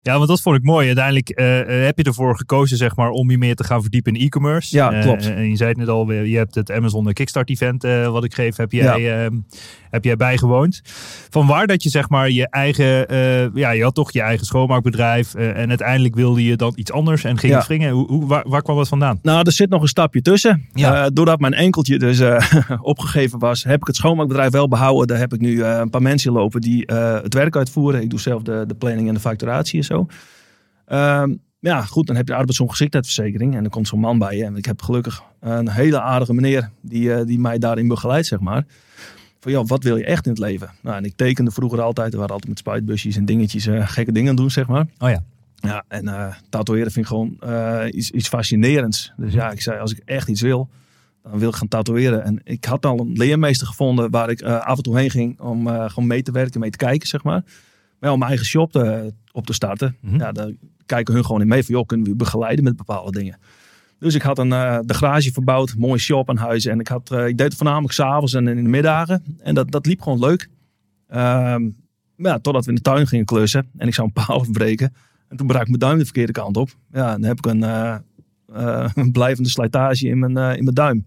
[0.03, 0.87] want dat vond ik mooi.
[0.87, 4.15] Uiteindelijk eh, eh, heb je ervoor gekozen zeg maar, om je meer te gaan verdiepen
[4.15, 4.77] in e-commerce.
[4.77, 5.27] Ja, Eh, klopt.
[5.31, 8.57] en je zei het net al, je hebt het Amazon Kickstart event wat ik geef,
[8.57, 9.31] heb jij, eh,
[9.91, 10.81] heb jij bijgewoond.
[11.31, 13.07] Van waar dat je zeg maar je eigen,
[13.55, 17.39] ja, je had toch je eigen schoonmaakbedrijf en uiteindelijk wilde je dan iets anders en
[17.39, 17.59] ging Ja.
[17.59, 17.91] je springen.
[17.91, 19.19] Hoe, hoe, waar, waar kwam dat vandaan?
[19.23, 20.67] Nou, er zit nog een stapje tussen.
[20.73, 21.11] Ja.
[21.11, 22.21] Doordat mijn enkeltje dus
[22.83, 25.07] opgegeven was, heb ik het schoonmaakbedrijf wel behouden.
[25.07, 26.85] Daar heb ik nu een paar mensen lopen die
[27.23, 28.03] het werk uitvoeren.
[28.03, 30.07] Ik doe zelf de, de planning en de facturatie zo.
[30.87, 34.45] Ehm, ja, goed, dan heb je arbeidsongeschiktheidsverzekering en dan komt zo'n man bij je.
[34.45, 38.41] En ik heb gelukkig een hele aardige meneer die, eh, die mij daarin begeleidt, zeg
[38.41, 38.65] maar.
[39.41, 40.71] Van, joh, wat wil je echt in het leven?
[40.81, 42.13] Nou, en ik tekende vroeger altijd.
[42.13, 44.87] We waren altijd met spuitbusjes en dingetjes, eh, gekke dingen doen, zeg maar.
[44.99, 45.25] Oh ja.
[45.55, 47.39] Ja, en eh tatoeëren vind ik gewoon
[47.89, 49.13] iets, iets fascinerends.
[49.17, 50.69] Dus ja, ik zei, als ik echt iets wil,
[51.23, 52.25] dan wil ik gaan tatoeëren.
[52.25, 55.69] En ik had al een leermeester gevonden waar ik af en toe heen ging om
[55.69, 57.43] gewoon mee te werken, mee te kijken, zeg maar.
[58.01, 60.19] Maar ja, om mijn eigen shop te, op te starten, Mhm.
[60.19, 63.39] ja, dan kijken hun gewoon in mee van, joh, kunnen we begeleiden met bepaalde dingen.
[63.99, 66.65] Dus ik had een, eh, de garage verbouwd, mooie shop aan huis.
[66.67, 69.25] En ik, had, eh, ik deed het voornamelijk s'avonds en in de middagen.
[69.39, 70.49] En dat, dat liep gewoon leuk.
[72.17, 73.71] Maar ja, totdat we in de tuin gingen klussen.
[73.77, 74.95] En ik zou een paal afbreken.
[75.29, 76.71] En toen brak mijn duim de verkeerde kant op.
[76.93, 77.97] Ja, dan heb ik een, eh,
[78.53, 81.05] eh, een blijvende slijtage in mijn, eh, in mijn duim.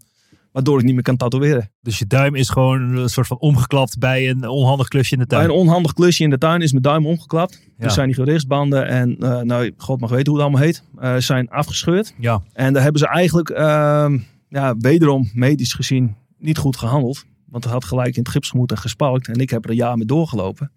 [0.53, 1.71] Waardoor ik niet meer kan tatoeëren.
[1.81, 5.25] Dus je duim is gewoon een soort van omgeklapt bij een onhandig klusje in de
[5.25, 5.49] Bij tuin.
[5.49, 7.61] een onhandig klusje in de tuin is mijn duim omgeklapt.
[7.77, 7.83] Ja.
[7.83, 11.15] Dus zijn die gewrichtsbanden en, eh, nou, god mag weten hoe het allemaal heet, eh,
[11.15, 12.13] zijn afgescheurd.
[12.19, 17.25] Ja, En daar hebben ze eigenlijk, ehm, ja, wederom medisch gezien, niet goed gehandeld.
[17.47, 19.27] Want het had gelijk in het gips moeten gespalkt.
[19.27, 20.71] En ik heb er een jaar mee doorgelopen.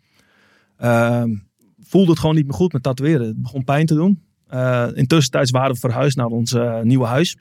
[0.76, 1.34] Ehm,
[1.80, 3.26] voelde het gewoon niet meer goed met tatoeëren.
[3.26, 4.24] Het begon pijn te doen.
[4.54, 7.36] Uh, intussen waren we verhuisd naar ons nieuwe huis.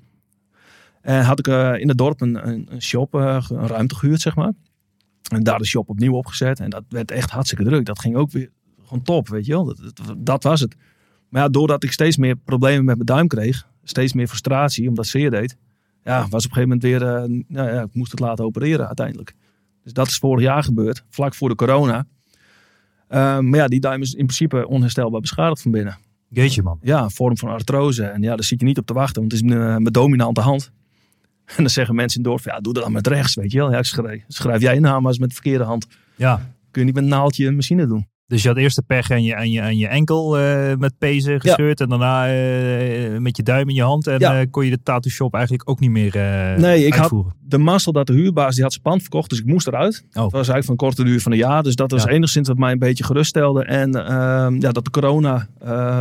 [1.05, 4.35] En had ik uh, in het dorp een, een, een shop, een ruimte gehuurd, zeg
[4.35, 4.53] maar.
[5.31, 6.59] En daar de shop opnieuw opgezet.
[6.59, 7.85] En dat werd echt hartstikke druk.
[7.85, 8.49] Dat ging ook weer
[8.83, 9.65] gewoon top, weet je wel.
[9.65, 10.75] Dat, dat, dat was het.
[11.29, 15.07] Maar ja, doordat ik steeds meer problemen met mijn duim kreeg, steeds meer frustratie, omdat
[15.07, 15.57] zeer deed,
[16.03, 16.99] ja, was op een gegeven moment weer,
[17.47, 19.33] nou ja, ik moest het laten opereren uiteindelijk.
[19.83, 22.05] Dus dat is vorig jaar gebeurd, vlak voor de corona.
[23.09, 25.97] Uh, maar ja, die duim is in principe onherstelbaar beschadigd van binnen.
[26.29, 26.79] Jeetje man.
[26.81, 28.03] Ja, een vorm van artrose.
[28.03, 30.41] En ja, daar zit je niet op te wachten, want het is mijn, mijn dominante
[30.41, 30.71] hand.
[31.45, 33.58] En dan zeggen mensen in het dorp, ja, doe dat dan met rechts, weet je
[33.58, 33.71] wel.
[33.71, 35.88] Ja, ik schrijf, schrijf jij je naam eens met de verkeerde hand.
[36.15, 36.36] Ja.
[36.71, 38.08] Kun je niet met een naaldje een machine doen.
[38.27, 40.97] Dus je had eerst de pech en je, en je, en je enkel uh, met
[40.97, 41.81] pezen gescheurd.
[41.81, 44.08] En daarna uh, met je duim in je hand.
[44.08, 44.41] En ja.
[44.41, 46.15] uh, kon je de tattoo shop eigenlijk ook niet meer
[46.58, 47.29] Nee, ik uitvoeren.
[47.29, 49.29] had de mazzel dat de huurbaas die had zijn pand verkocht.
[49.29, 50.03] Dus ik moest eruit.
[50.08, 50.13] Oh.
[50.13, 51.63] Dat was eigenlijk van korte duur van een jaar.
[51.63, 52.10] Dus dat was ja.
[52.10, 53.65] enigszins wat mij een beetje geruststelde.
[53.65, 55.47] En ehm, ja, dat de corona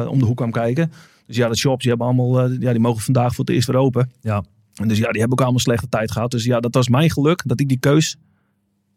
[0.08, 0.92] om de hoek kwam kijken.
[1.26, 3.76] Dus ja, de shops die hebben allemaal, ja, die mogen vandaag voor het eerst weer
[3.76, 4.10] open.
[4.20, 4.44] Ja.
[4.74, 6.30] En dus ja, die hebben ook allemaal slechte tijd gehad.
[6.30, 8.16] Dus ja, dat was mijn geluk dat ik die keus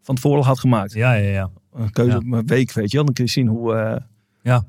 [0.01, 0.93] van tevoren had gemaakt.
[0.93, 1.49] Ja, ja, ja.
[1.73, 2.17] Een keuze ja.
[2.17, 3.05] op een week, weet je wel.
[3.05, 3.73] Dan kun je zien hoe...
[3.73, 3.95] Uh...
[4.41, 4.65] Ja,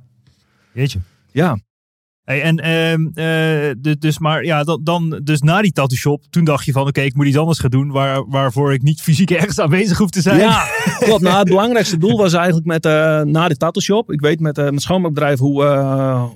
[0.72, 0.98] jeetje.
[1.32, 1.58] Ja.
[2.24, 6.64] Hey, en uh, dus, maar ja, dan, dan, dus na die tattoo shop, toen dacht
[6.64, 9.30] je van, oké, okay, ik moet iets anders gaan doen, waar, waarvoor ik niet fysiek
[9.40, 10.38] ergens aanwezig hoef te zijn.
[10.38, 10.64] Ja,
[10.98, 11.22] klopt.
[11.22, 14.12] Nou, het belangrijkste doel was eigenlijk met, uh, na de tattoo shop.
[14.12, 15.64] Ik weet met mijn schoonmaakbedrijf hoe,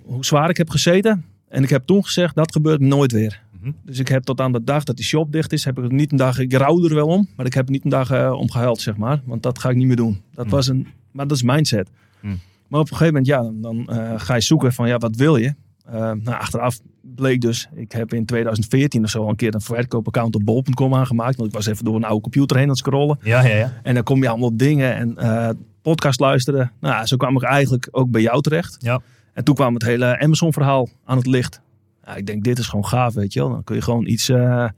[0.05, 1.25] hoe zwaar ik heb gezeten.
[1.49, 3.41] En ik heb toen gezegd, dat gebeurt nooit weer.
[3.63, 3.73] Mhm.
[3.85, 6.13] Dus ik heb tot aan de dag dat die shop dicht is, heb ik niet
[6.13, 8.51] een dag, ik rouw er wel om, maar ik heb niet een dag uh, om
[8.51, 9.21] gehuild, zeg maar.
[9.25, 10.23] Want dat ga ik niet meer doen.
[10.35, 10.55] Dat Mhm.
[10.55, 11.91] was een, maar dat is mindset.
[12.21, 12.35] Mhm.
[12.69, 15.37] Maar op een gegeven moment, ja, dan uh, ga je zoeken van, ja, wat wil
[15.37, 15.55] je?
[15.87, 16.81] Uh, nou, achteraf
[17.15, 21.37] bleek dus, ik heb in 2014 of zo een keer een verkoopaccount op bol.com aangemaakt.
[21.37, 23.19] Want ik was even door een oude computer heen aan het scrollen.
[23.23, 23.73] Ja, ja, ja.
[23.83, 25.49] En dan kom je allemaal op dingen en uh,
[25.83, 26.73] podcast luisteren.
[26.81, 28.77] Nou, zo kwam ik eigenlijk ook bij jou terecht.
[28.79, 29.01] Ja.
[29.33, 31.61] En toen kwam het hele Amazon verhaal aan het licht.
[32.05, 33.51] Ja, ik denk, dit is gewoon gaaf, weet je wel.
[33.51, 34.69] Dan kun je gewoon iets, uh,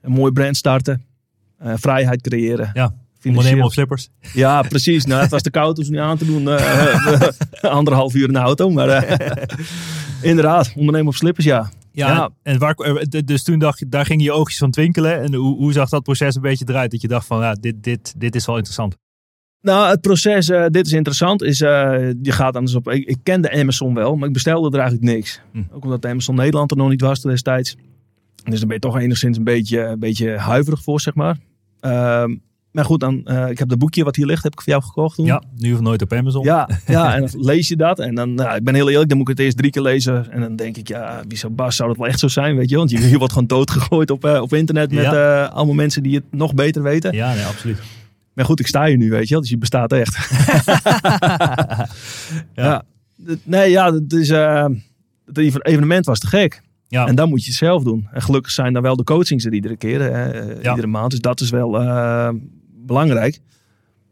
[0.00, 1.04] een mooi brand starten.
[1.64, 2.70] Uh, vrijheid creëren.
[2.72, 4.08] Ja, ondernemen op slippers.
[4.32, 5.04] Ja, precies.
[5.04, 6.42] Nou, het was te koud om ze niet aan te doen.
[6.42, 7.22] Uh,
[7.78, 8.70] anderhalf uur in de auto.
[8.70, 9.20] Maar
[10.22, 11.70] inderdaad, ondernemen op slippers, ja.
[11.92, 12.30] Ja, ja.
[12.42, 12.74] En waar,
[13.24, 15.20] dus toen dacht je, daar gingen je oogjes van twinkelen.
[15.20, 16.90] En hoe, hoe zag dat proces een beetje eruit?
[16.90, 18.96] Dat je dacht van, ja, dit, dit, dit is wel interessant.
[19.62, 21.68] Nou, het proces, uh, dit is interessant, is uh,
[22.22, 22.90] je gaat anders op.
[22.90, 25.40] Ik, ik kende Amazon wel, maar ik bestelde er eigenlijk niks.
[25.52, 25.62] Hm.
[25.72, 27.76] Ook omdat Amazon Nederland er nog niet was destijds.
[28.44, 31.38] Dus dan ben je toch enigszins een beetje, een beetje huiverig voor, zeg maar.
[31.80, 32.24] Uh,
[32.72, 34.84] maar goed, dan, uh, ik heb dat boekje wat hier ligt, heb ik voor jou
[34.84, 35.26] gekocht toen.
[35.26, 36.44] Ja, nu of nooit op Amazon.
[36.44, 37.98] Ja, ja en dan lees je dat.
[37.98, 40.30] En dan, nou, ik ben heel eerlijk, dan moet ik het eerst drie keer lezen.
[40.30, 42.70] En dan denk ik, ja, wie zou Bas, zou dat wel echt zo zijn, weet
[42.70, 42.76] je?
[42.76, 45.44] Want je, je wordt gewoon doodgegooid op, op internet met ja.
[45.44, 47.14] allemaal mensen die het nog beter weten.
[47.14, 47.78] Ja, nee, absoluut.
[48.32, 49.40] Maar goed, ik sta hier nu, weet je wel.
[49.40, 50.16] Dus je bestaat echt.
[52.54, 52.54] ja.
[52.54, 52.84] ja.
[53.42, 54.66] Nee, ja, het, is, uh,
[55.24, 56.62] het evenement was te gek.
[56.88, 57.06] Ja.
[57.06, 58.08] En dan moet je het zelf doen.
[58.12, 60.70] En gelukkig zijn dan wel de coachings er iedere keer, ja.
[60.70, 61.10] iedere maand.
[61.10, 62.30] Dus dat is wel uh,
[62.86, 63.40] belangrijk.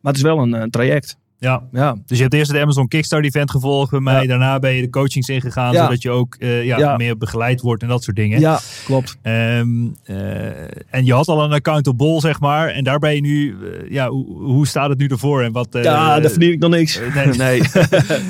[0.01, 1.17] Maar het is wel een, een traject.
[1.41, 1.63] Ja.
[1.73, 4.23] ja, dus je hebt eerst het Amazon Kickstart event gevolgd bij mij.
[4.23, 4.29] Ja.
[4.29, 5.83] Daarna ben je de coachings ingegaan, ja.
[5.83, 8.41] zodat je ook uh, ja, ja, meer begeleid wordt en dat soort dingen.
[8.41, 9.17] Ja, klopt.
[9.23, 10.47] Um, uh,
[10.91, 12.69] en je had al een account op Bol, zeg maar.
[12.69, 15.43] En daar ben je nu, uh, ja, hoe, hoe, staat het nu ervoor?
[15.43, 17.01] En wat, ja, daar verdien ik nog niks.
[17.15, 17.27] Nee.
[17.37, 17.63] nee.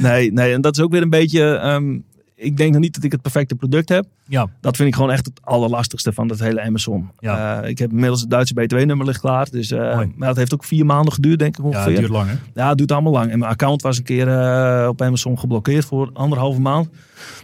[0.01, 0.53] nee, nee.
[0.53, 1.43] En dat is ook weer een beetje...
[1.43, 2.05] Um,
[2.39, 4.07] ik denk nog niet dat ik het perfecte product heb.
[4.27, 4.47] Ja.
[4.61, 7.11] Dat vind ik gewoon echt het allerlastigste van het hele Amazon.
[7.19, 7.63] Ja.
[7.63, 9.51] Uh, ik heb inmiddels het Duitse BTW-nummer ligt klaar.
[9.51, 11.83] Dus, uh, maar dat heeft ook vier maanden geduurd, denk ik ongeveer.
[11.83, 12.37] Ja, het duurt lang hè?
[12.55, 13.31] Ja, het duurt allemaal lang.
[13.31, 16.89] En mijn account was een keer uh, op Amazon geblokkeerd voor anderhalve maand.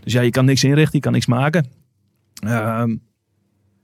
[0.04, 1.66] Dus ja, je kan niks inrichten, je kan niks maken.
[2.40, 2.86] maar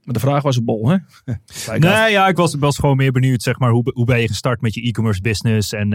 [0.03, 0.97] de vraag was een bol, hè?
[1.77, 4.61] nee, ja, ik was, was gewoon meer benieuwd, zeg maar, hoe, hoe ben je gestart
[4.61, 5.73] met je e-commerce business?
[5.73, 5.89] En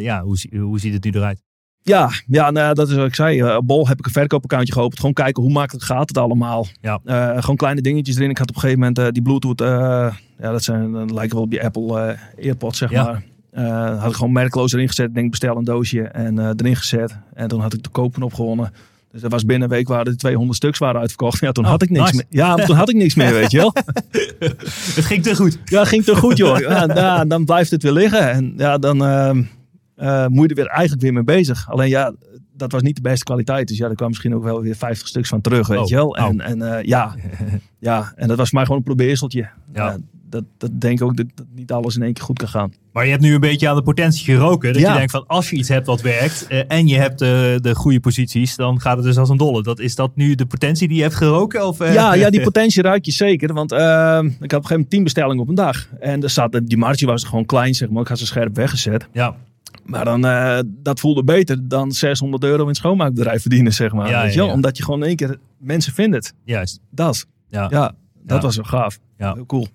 [0.00, 1.42] ja, hoe, hoe ziet het nu eruit?
[1.84, 3.42] Ja, ja nou, dat is wat ik zei.
[3.42, 4.96] Uh, op Bol heb ik een verkoopaccountje geopend.
[4.96, 6.66] Gewoon kijken hoe makkelijk gaat het allemaal.
[6.80, 7.00] Ja.
[7.04, 8.30] Uh, gewoon kleine dingetjes erin.
[8.30, 9.58] Ik had op een gegeven moment uh, die Bluetooth.
[10.38, 13.20] ja, dat zijn, dat lijken wel op die Apple AirPods, zeg ja.
[13.52, 13.98] maar.
[13.98, 15.08] had ik gewoon merkloos erin gezet.
[15.08, 17.16] Ik denk bestel een doosje en erin gezet.
[17.34, 18.72] En toen had ik de kopen opgewonnen.
[19.12, 21.40] Dus dat was binnen een week waren de 200 stuks waren uitverkocht.
[21.40, 22.14] Ja, toen oh, had ik niks nice.
[22.14, 22.44] meer.
[22.44, 23.74] Ja, toen had ik niks meer, weet je wel.
[24.94, 25.58] het ging te goed.
[25.64, 26.58] Ja, het ging te goed, joh.
[26.58, 28.30] Ja, ja, dan blijft het weer liggen.
[28.30, 29.02] En ja, dan
[29.96, 31.70] uh, moet je er weer eigenlijk weer mee bezig.
[31.70, 32.14] Alleen ja,
[32.56, 33.68] dat was niet de beste kwaliteit.
[33.68, 35.94] Dus ja, er kwam misschien ook wel weer 50 stuks van terug, weet oh, je
[35.94, 36.16] wel.
[36.16, 36.48] En, oh.
[36.48, 37.14] en uh, ja,
[37.78, 39.48] ja, en dat was mij gewoon een probeerseltje.
[39.72, 39.92] Ja.
[39.92, 39.94] Uh,
[40.34, 42.72] dat, dat denk ik ook dat, dat, niet alles in één keer goed kan gaan.
[42.92, 44.72] Maar je hebt nu een beetje aan de potentie geroken.
[44.72, 44.92] Dat Ja.
[44.92, 47.74] je denkt van als je iets hebt wat werkt uh, en je hebt uh, de
[47.74, 49.62] goede posities, dan gaat het dus als een dolle.
[49.62, 51.66] Dat, is dat nu de potentie die je hebt geroken?
[51.66, 51.94] Of, uh...
[51.94, 53.52] Ja, ja, die potentie ruik je zeker.
[53.52, 55.88] Want ik had op een gegeven moment 10 bestellingen op een dag.
[56.00, 58.02] En er zat, die marge was gewoon klein, zeg maar.
[58.02, 59.08] Ik had ze scherp weggezet.
[59.12, 59.36] Ja.
[59.84, 64.08] Maar dan, eh, dat voelde beter dan 600 euro in het schoonmaakbedrijf verdienen, zeg maar.
[64.08, 64.52] Ja, weet je ja, ja.
[64.52, 66.34] Omdat je gewoon in één keer, mensen vinden het.
[66.44, 66.80] Juist.
[66.90, 67.26] Dat.
[67.48, 67.66] Ja.
[67.70, 68.40] Ja, dat Ja.
[68.40, 68.98] was wel gaaf.
[69.18, 69.32] Ja.
[69.34, 69.66] Heel cool.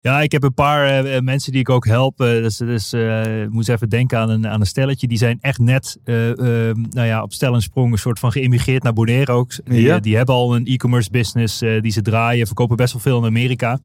[0.00, 2.16] Ja, ik heb een paar eh, eh, mensen die ik ook help.
[2.16, 5.06] dus dus ik moest even denken aan een, aan een stelletje.
[5.06, 8.32] Die zijn echt net eh, eh, nou ja, op stel en sprong een soort van
[8.32, 9.50] geïmigreerd naar Bonaire ook.
[9.64, 9.98] Die, Ja.
[9.98, 12.46] die hebben al een e-commerce business die ze draaien.
[12.46, 13.78] Verkopen best wel veel in Amerika.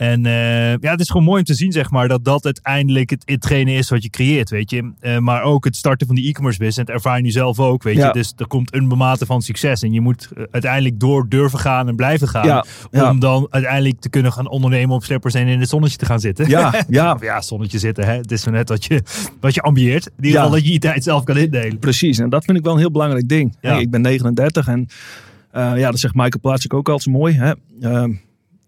[0.00, 3.10] En eh, ja, het is gewoon mooi om te zien, zeg maar, dat dat uiteindelijk
[3.10, 4.92] het, hetgene is wat je creëert, weet je.
[5.00, 7.82] Eh, maar ook het starten van die e-commerce business, dat ervaar je nu zelf ook,
[7.82, 8.06] weet Ja.
[8.06, 8.12] je.
[8.12, 11.88] Dus er komt een mate van succes en je moet eh, uiteindelijk door durven gaan
[11.88, 12.46] en blijven gaan.
[12.46, 13.10] Ja, ja.
[13.10, 16.20] Om dan uiteindelijk te kunnen gaan ondernemen op slippers en in het zonnetje te gaan
[16.20, 16.48] zitten.
[16.48, 18.12] Ja, ja, Of ja, zonnetje zitten, hè.
[18.16, 19.02] Het is zo net wat je,
[19.40, 20.06] wat je ambieert.
[20.06, 21.78] In ieder geval dat je je tijd zelf kan indelen.
[21.78, 22.18] precies.
[22.18, 23.56] En dat vind ik wel een heel belangrijk ding.
[23.60, 24.88] Hey, ik ben 39 en
[25.52, 27.34] ja, dat zegt Michael Plaatschik ook altijd mooi.
[27.34, 27.52] Hè?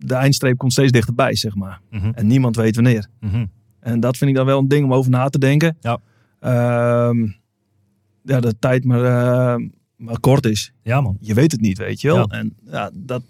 [0.04, 1.80] De eindstreep komt steeds dichterbij, zeg maar.
[1.90, 3.06] Mhm, En niemand weet wanneer.
[3.20, 3.46] mhm.
[3.80, 5.76] En dat vind ik dan wel een ding om over na te denken.
[5.80, 5.98] Ja.
[6.40, 7.26] Ehm,
[8.22, 10.72] ja, de tijd maar, eh, maar kort is.
[10.82, 11.16] Ja, man.
[11.20, 12.16] Je weet het niet, weet je wel.
[12.16, 12.24] Ja.
[12.38, 13.22] En ja, dat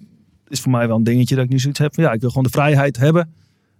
[0.48, 1.94] is voor mij wel een dingetje dat ik nu zoiets heb.
[1.94, 3.32] Van, ja, ik wil gewoon de vrijheid hebben,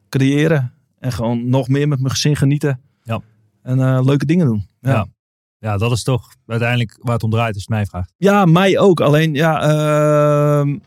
[0.09, 0.73] creëren.
[0.99, 2.81] En gewoon nog meer met mijn gezin genieten.
[3.03, 3.21] Ja.
[3.63, 4.67] En eh, leuke dingen doen.
[4.81, 4.91] Ja.
[4.91, 5.07] Ja.
[5.59, 8.13] Ja, dat is toch uiteindelijk waar het om draait, als je het mij vraagt.
[8.17, 9.01] Ja, mij ook.
[9.01, 10.79] Alleen, ja, ehm,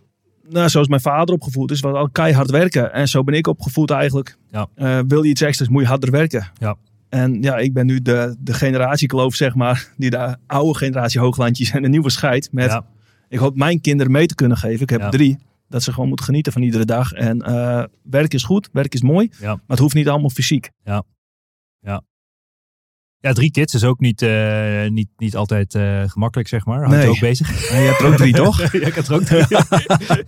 [0.50, 2.94] nou, zoals mijn vader opgevoed is, was al keihard werken.
[2.94, 4.38] En zo ben ik opgevoed eigenlijk.
[4.52, 4.68] Ja.
[4.76, 6.52] Eh, wil je iets extra's, moet je harder werken.
[6.58, 6.76] Ja.
[7.10, 11.72] En ja, ik ben nu de, de generatiekloof, zeg maar, die de oude generatie hooglandjes
[11.72, 12.50] en de nieuwe scheid.
[12.52, 12.86] Met, Ja.
[13.28, 14.82] ik hoop mijn kinderen mee te kunnen geven.
[14.82, 15.10] Ik heb Ja.
[15.10, 15.38] drie.
[15.70, 17.12] Dat ze gewoon moeten genieten van iedere dag.
[17.12, 19.30] En eh, werk is goed, werk is mooi.
[19.40, 19.48] Ja.
[19.48, 20.70] Maar het hoeft niet allemaal fysiek.
[20.84, 21.04] Ja,
[23.34, 26.78] drie kids is ook niet, eh, niet, niet altijd eh, gemakkelijk, zeg maar.
[26.78, 27.04] Houdt Nee.
[27.04, 27.70] je ook bezig.
[27.72, 28.62] En je hebt er ook drie, toch?
[28.72, 29.46] ja, ik heb er ook drie.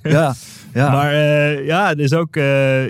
[0.02, 0.36] Ja.
[0.74, 0.90] ja.
[0.92, 2.36] Maar eh, ja, het is ook,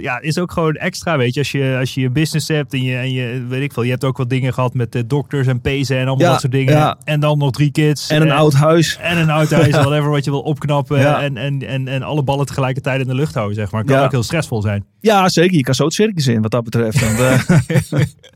[0.02, 1.40] ja, is ook gewoon extra, weet je.
[1.40, 3.90] Als je, als je een business hebt en je, en je, weet ik veel, je
[3.90, 6.74] hebt ook wat dingen gehad met dokters en pezen en allemaal Ja, dat soort dingen.
[6.74, 6.98] ja.
[7.04, 8.10] En dan nog drie kids.
[8.10, 8.98] en een oud huis.
[9.02, 11.00] En een oud huis, whatever wat je wil opknappen.
[11.00, 11.22] Ja.
[11.22, 13.84] En, en, en, en alle ballen tegelijkertijd in de lucht houden, zeg maar.
[13.84, 14.04] Kan Ja.
[14.04, 14.86] ook heel stressvol zijn.
[15.00, 15.58] Ja, zeker.
[15.58, 17.00] Je kan zo het circus in wat dat betreft.
[17.18, 17.46] Want,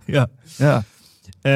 [0.05, 0.27] Ja.
[0.57, 0.83] ja.
[1.41, 1.51] Eh,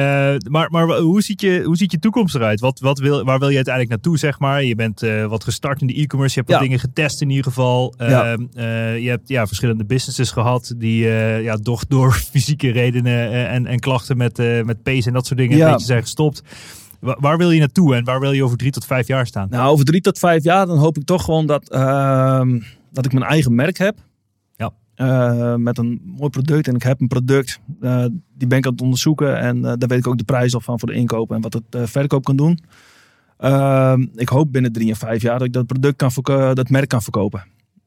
[0.50, 2.60] maar maar hoe, ziet je, hoe ziet je toekomst eruit?
[2.60, 4.62] Wat, wat wil, waar wil je uiteindelijk naartoe, zeg maar?
[4.64, 6.34] Je bent eh, wat gestart in de e-commerce.
[6.34, 6.66] Je hebt wat Ja.
[6.66, 7.94] dingen getest in ieder geval.
[7.98, 8.32] Ja.
[8.32, 11.04] Ehm, eh, je hebt ja, verschillende businesses gehad die
[11.42, 15.56] ja, toch door fysieke redenen en, en klachten met, met pees en dat soort dingen
[15.56, 15.66] Ja.
[15.66, 16.42] een beetje zijn gestopt.
[17.00, 19.46] Wa- waar wil je naartoe en waar wil je over drie tot vijf jaar staan?
[19.50, 22.60] Nou, over drie tot vijf jaar dan hoop ik toch gewoon dat, ehm,
[22.92, 23.96] dat ik mijn eigen merk heb.
[24.96, 26.68] Eh, met een mooi product.
[26.68, 28.04] En ik heb een product, eh,
[28.34, 29.38] die ben ik aan het onderzoeken.
[29.38, 31.52] En eh, daar weet ik ook de prijs al van voor de inkoop en wat
[31.52, 32.58] het verkoop kan doen.
[33.38, 36.10] Ehm, ik hoop binnen drie en vijf jaar dat ik dat product kan
[36.54, 37.44] dat merk kan verkopen.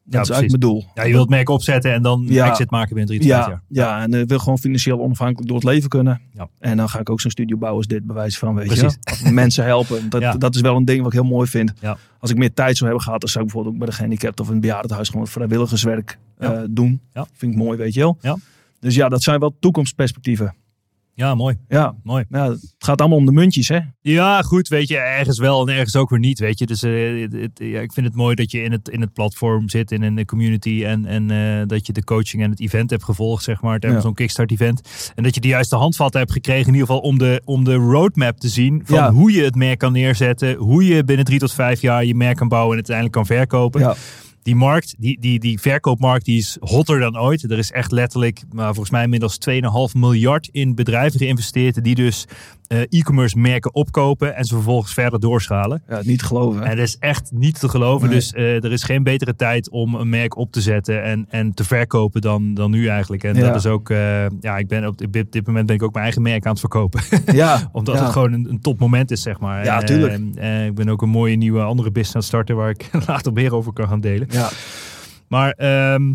[0.09, 0.43] Dat is precies.
[0.49, 0.91] eigenlijk mijn doel.
[0.93, 2.49] Ja, je wilt het merk opzetten en dan Ja.
[2.49, 3.61] exit maken binnen drie Ja, jaar.
[3.67, 6.21] ja, en ik wil gewoon financieel onafhankelijk door het leven kunnen.
[6.33, 6.47] Ja.
[6.59, 8.97] En dan ga ik ook zo'n studio bouwen als dit, bewijs van, weet Precies.
[9.23, 9.31] je.
[9.31, 10.09] Mensen helpen.
[10.09, 10.33] Dat, Ja.
[10.33, 11.73] dat is wel een ding wat ik heel mooi vind.
[11.81, 11.97] Ja.
[12.19, 14.43] Als ik meer tijd zou hebben gehad, dan zou ik bijvoorbeeld ook bij de gehandicapten
[14.43, 16.53] of in het bejaardenhuis gewoon vrijwilligerswerk Ja.
[16.53, 17.01] eh, doen.
[17.13, 17.27] Ja.
[17.33, 18.17] Vind ik mooi, weet je wel.
[18.21, 18.37] Ja.
[18.79, 20.53] Dus ja, dat zijn wel toekomstperspectieven.
[21.19, 21.55] Ja, mooi.
[21.67, 22.23] Ja, mooi.
[22.29, 23.79] ja het gaat allemaal om de muntjes, hè?
[24.01, 26.65] Ja, goed, weet je, ergens wel en ergens ook weer niet, weet je.
[26.65, 29.13] Dus eh, het- het- ja, ik vind het mooi dat je in het, in het
[29.13, 32.89] platform zit, in, de community en, en eh, dat je de coaching en het event
[32.89, 33.99] hebt gevolgd, zeg maar, het Ja.
[33.99, 35.11] zo'n kickstart event.
[35.15, 37.73] En dat je de juiste handvatten hebt gekregen, in ieder geval om de, om de
[37.75, 39.11] roadmap te zien van Ja.
[39.11, 42.37] hoe je het merk kan neerzetten, hoe je binnen drie tot vijf jaar je merk
[42.37, 43.95] kan bouwen en het uiteindelijk kan verkopen.
[44.43, 47.43] Die markt, die, die, die verkoopmarkt, die is hotter dan ooit.
[47.51, 49.59] Er is echt letterlijk, maar volgens mij inmiddels 2,5
[49.93, 51.83] miljard in bedrijven geïnvesteerd.
[51.83, 52.25] Die dus
[52.89, 55.83] e-commerce merken opkopen en ze vervolgens verder doorschalen.
[55.87, 56.63] Ja, niet geloven.
[56.63, 58.07] En dat is echt niet te geloven.
[58.09, 58.17] Nee.
[58.17, 61.53] Dus eh, er is geen betere tijd om een merk op te zetten en, en
[61.53, 63.23] te verkopen dan, dan nu eigenlijk.
[63.23, 63.45] En Ja.
[63.47, 66.03] dat is ook, eh, ja, ik ben op dit, dit moment ben ik ook mijn
[66.03, 67.01] eigen merk aan het verkopen.
[67.35, 68.03] Ja, Omdat ja.
[68.03, 69.63] het gewoon een, een topmoment is, zeg maar.
[69.63, 70.35] Ja, En, tuurlijk.
[70.35, 72.89] eh, eh, ik ben ook een mooie nieuwe andere business aan het starten waar ik
[73.07, 74.27] later meer over kan gaan delen.
[74.31, 74.49] Ja,
[75.27, 76.13] Maar ehm,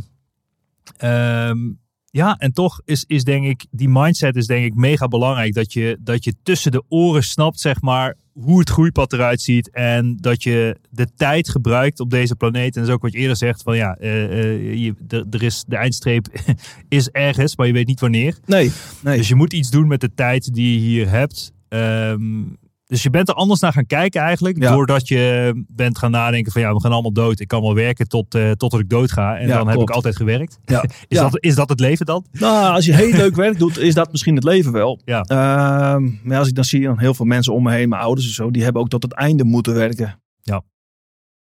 [2.14, 5.54] ja, en toch is, is denk ik, die mindset is denk ik mega belangrijk.
[5.54, 9.70] Dat je, dat je tussen de oren snapt, zeg maar, hoe het groeipad eruit ziet.
[9.70, 12.74] En dat je de tijd gebruikt op deze planeet.
[12.74, 15.42] En dat is ook wat je eerder zegt, van ja, eh, eh, je, er, er
[15.42, 16.26] is, de eindstreep
[16.88, 18.38] is ergens, maar je weet niet wanneer.
[18.46, 19.16] nee, nee.
[19.16, 21.52] Dus je moet iets doen met de tijd die je hier hebt.
[21.68, 22.42] Ehm,
[22.86, 24.62] dus je bent er anders naar gaan kijken eigenlijk.
[24.62, 24.72] Ja.
[24.72, 27.40] Doordat je bent gaan nadenken van ja, we gaan allemaal dood.
[27.40, 29.36] Ik kan wel werken tot, eh totdat ik dood ga.
[29.36, 30.58] En Ja, dan heb ik altijd gewerkt.
[30.64, 30.84] Ja.
[31.08, 32.26] Is, dat, is dat het leven dan?
[32.32, 35.00] Nou, als je heel leuk werk doet, is dat misschien het leven wel.
[35.04, 35.22] Ja.
[35.22, 38.26] Ehm, maar als ik dan zie dan heel veel mensen om me heen, mijn ouders
[38.26, 40.20] en zo, die hebben ook tot het einde moeten werken.
[40.42, 40.62] Ja.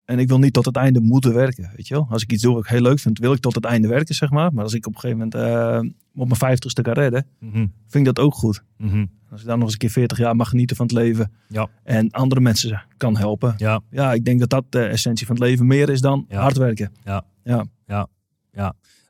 [0.07, 2.07] En ik wil niet tot het einde moeten werken, weet je wel.
[2.11, 4.15] Als ik iets doe wat ik heel leuk vind, wil ik tot het einde werken,
[4.15, 4.53] zeg maar.
[4.53, 7.57] Maar als ik op een gegeven moment uh, op mijn vijftigste kan redden, Mhm.
[7.87, 8.63] vind ik dat ook goed.
[8.79, 9.07] Mhm.
[9.31, 11.69] Als ik dan nog eens een keer 40 jaar mag genieten van het leven Ja.
[11.83, 13.55] en andere mensen kan helpen.
[13.57, 13.81] Ja.
[13.91, 16.41] Ja, ik denk dat dat de essentie van het leven meer is dan Ja.
[16.41, 16.93] hard werken.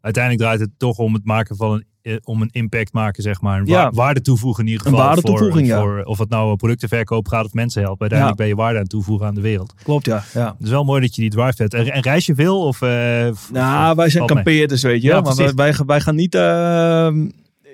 [0.00, 3.40] Uiteindelijk draait het toch om het maken van een, eh, om een impact maken, zeg
[3.40, 3.58] maar.
[3.58, 3.90] Een wa- Ja.
[3.90, 5.06] waarde toevoegen in ieder Een geval.
[5.38, 5.80] voor- ja.
[5.80, 8.00] voor, Of het nou productenverkoop gaat of mensen helpen.
[8.00, 9.74] Uiteindelijk ben je waarde aan toevoegen aan de wereld.
[9.82, 10.22] Klopt, ja.
[10.34, 10.46] ja.
[10.58, 11.74] Het is wel mooi dat je die drive hebt.
[11.74, 12.60] En, en reis je veel?
[12.66, 12.88] Of, eh,
[13.52, 15.20] Nou, wij zijn kampeerders, weet je.
[15.20, 16.34] Maar wij, wij, gaan- wij gaan niet...
[16.34, 17.28] ehm,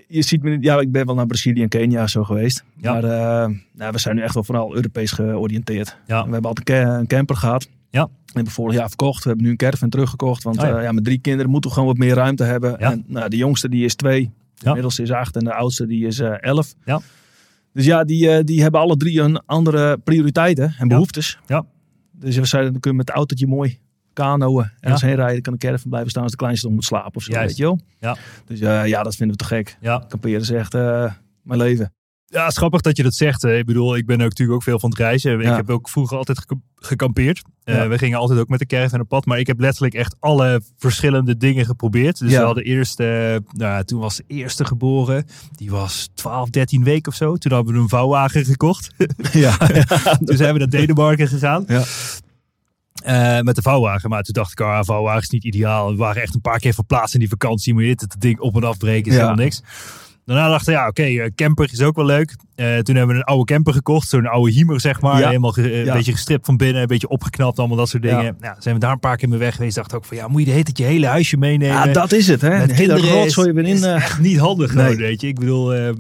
[0.09, 0.63] je ziet me niet...
[0.65, 2.65] Ja, ik ben wel naar Brazilië en Kenia zo geweest.
[2.77, 2.93] Ja.
[2.93, 5.97] Maar eh, nou, we zijn nu echt wel vooral Europees georiënteerd.
[6.07, 6.25] Ja.
[6.27, 6.69] We hebben altijd
[7.01, 7.69] een camper gehad.
[7.91, 8.09] Ja.
[8.33, 9.23] We hebben vorig jaar verkocht.
[9.23, 10.43] We hebben nu een caravan teruggekocht.
[10.43, 10.77] Want Oh ja.
[10.77, 12.71] eh, ja, met drie kinderen moeten we gewoon wat meer ruimte hebben.
[12.79, 12.91] Ja.
[12.91, 14.31] En nou, de jongste die is twee.
[14.55, 14.73] De Ja.
[14.73, 15.37] middelste is acht.
[15.37, 16.75] En de oudste die is eh, elf.
[16.85, 17.01] Ja.
[17.73, 21.39] Dus ja, die, eh, die hebben alle drie een andere prioriteiten en behoeftes.
[21.47, 21.65] Ja.
[22.13, 23.79] Dus we zeiden, dan kun je met het autootje mooi
[24.13, 24.71] kanoën.
[24.81, 27.15] En als heen rijden, kan de caravan blijven staan als de kleinste nog moet slapen
[27.15, 27.47] of zo, Juist.
[27.49, 27.81] weet je wel.
[28.01, 28.17] Ja.
[28.47, 29.77] Dus ja, dat vinden we te gek.
[29.81, 30.05] ja.
[30.09, 31.93] Kamperen is echt mijn leven.
[32.27, 33.45] Ja, het is grappig dat je dat zegt.
[33.45, 35.39] Ik bedoel, ik ben ook natuurlijk ook veel van het reizen.
[35.41, 35.55] Ik Ja.
[35.57, 36.45] heb ook vroeger altijd
[36.87, 37.43] gekampeerd.
[37.65, 39.27] Eh, we gingen altijd ook met de caravan op pad.
[39.27, 42.19] Maar ik heb letterlijk echt alle verschillende dingen geprobeerd.
[42.19, 42.39] Dus Ja.
[42.39, 45.27] we hadden eerst, eh, nou, toen was de eerste geboren.
[45.53, 47.37] Die was 12, 13 weken of zo.
[47.37, 48.91] Toen hadden we een vouwwagen gekocht.
[49.33, 49.57] ja.
[50.25, 51.65] toen zijn we naar Denemarken gegaan.
[51.67, 51.83] Ja.
[53.05, 54.11] Eh, met de vouwwagen.
[54.11, 55.91] Maar toen dacht ik, ah, vouwwagen is niet ideaal.
[55.91, 57.73] We waren echt een paar keer verplaatst in die vakantie.
[57.73, 59.63] Moet je dit het ding op en afbreken, is helemaal niks.
[60.25, 62.37] Daarna dachten we, ja, oké, eh, camper is ook wel leuk.
[62.55, 64.09] Eh, toen hebben we een oude camper gekocht.
[64.09, 65.19] Zo'n oude Hiemer, zeg maar.
[65.21, 65.27] Ja.
[65.27, 65.93] Helemaal ge- een Ja.
[65.95, 66.81] beetje gestript van binnen.
[66.83, 68.25] Een beetje opgeknapt, allemaal dat soort dingen.
[68.25, 68.35] Ja.
[68.41, 69.75] Nou, zijn we daar een paar keer mee weg geweest.
[69.77, 71.77] Dacht ook van, ja, moet je de hele tijd je hele huisje meenemen?
[71.77, 72.41] ja, dat is het.
[72.41, 72.59] Hè.
[72.59, 73.65] Met Een hele is- rotzooi erin.
[73.65, 74.97] is eh, echt niet handig Nee.
[74.97, 75.27] weet je.
[75.27, 75.97] Ik bedoel, eh, eh,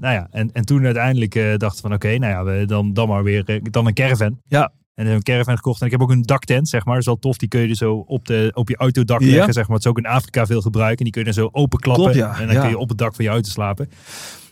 [0.00, 0.28] nou ja.
[0.30, 3.22] En, en toen uiteindelijk eh, dachten we van, oké, nou ja, we, dan, dan maar
[3.22, 4.40] weer eh, dan een caravan.
[4.48, 4.72] Ja.
[4.96, 5.80] En een caravan gekocht.
[5.80, 6.92] En ik heb ook een daktent, zeg maar.
[6.94, 7.36] Dat is wel tof.
[7.36, 9.26] Die kun je dus zo op, de, op je autodak Ja.
[9.26, 9.76] leggen, zeg maar.
[9.76, 10.98] Dat is ook in Afrika veel gebruiken.
[10.98, 12.04] En die kun je dan zo openklappen.
[12.04, 12.40] Klopt, ja.
[12.40, 12.60] En dan Ja.
[12.60, 13.90] kun je op het dak van je auto slapen.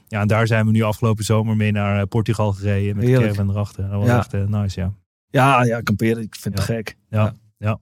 [0.09, 2.97] Ja, en daar zijn we nu afgelopen zomer mee naar eh, Portugal gereden.
[2.97, 3.29] Met Heerlijk.
[3.31, 3.89] de caravan erachter.
[3.91, 4.19] Dat was Ja.
[4.19, 4.93] echt eh, nice, ja.
[5.31, 6.23] ja, ja, kamperen.
[6.23, 6.97] Ik vind het gek.
[7.11, 7.35] Ja.
[7.59, 7.79] ja.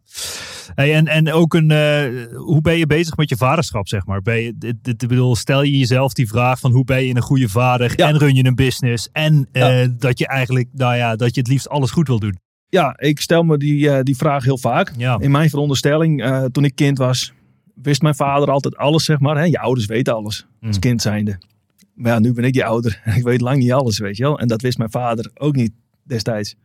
[0.75, 4.23] Hey, en, en ook een, eh, hoe ben je bezig met je vaderschap, zeg maar?
[4.23, 7.49] Ben je, dit, bedoel, stel je jezelf die vraag van hoe ben je een goede
[7.49, 8.09] vader Ja.
[8.09, 9.49] en run je een business en
[9.99, 12.39] dat je eigenlijk, nou ja, dat je het liefst alles goed wil doen.
[12.73, 14.93] Ja, ik stel me die, eh, die vraag heel vaak.
[14.97, 17.33] Ja, In mijn veronderstelling, eh, toen ik kind was,
[17.75, 19.37] wist mijn vader altijd alles, zeg maar.
[19.37, 19.45] Hè?
[19.45, 20.81] Je ouders weten alles, als Mm.
[20.81, 21.39] kind zijnde.
[21.95, 24.23] Maar ja, nu ben ik die ouder en ik weet lang niet alles, weet je
[24.23, 24.39] wel.
[24.39, 26.57] En dat wist mijn vader ook niet destijds.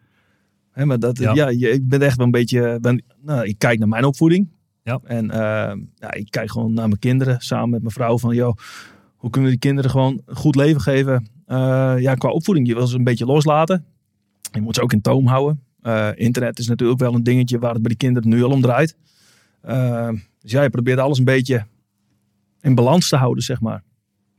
[0.71, 1.33] Hè, maar dat, Ja.
[1.33, 1.49] ja.
[1.49, 4.47] je, ik ben echt wel een beetje, ben, nou, ik kijk naar mijn opvoeding.
[4.83, 4.99] Ja.
[5.03, 8.57] En eh, ja, ik kijk gewoon naar mijn kinderen, samen met mijn vrouw, van joh,
[9.15, 11.27] hoe kunnen we die kinderen gewoon een goed leven geven?
[12.01, 13.85] Ja, qua opvoeding, je wil ze een beetje loslaten.
[14.51, 15.61] Je moet ze ook in toom houden.
[15.88, 18.62] Eh, internet is natuurlijk wel een dingetje waar het bij de kinderen nu al om
[18.62, 18.95] draait.
[19.62, 20.10] Eh,
[20.41, 21.65] dus ja, je probeert alles een beetje
[22.62, 23.84] in balans te houden, zeg maar.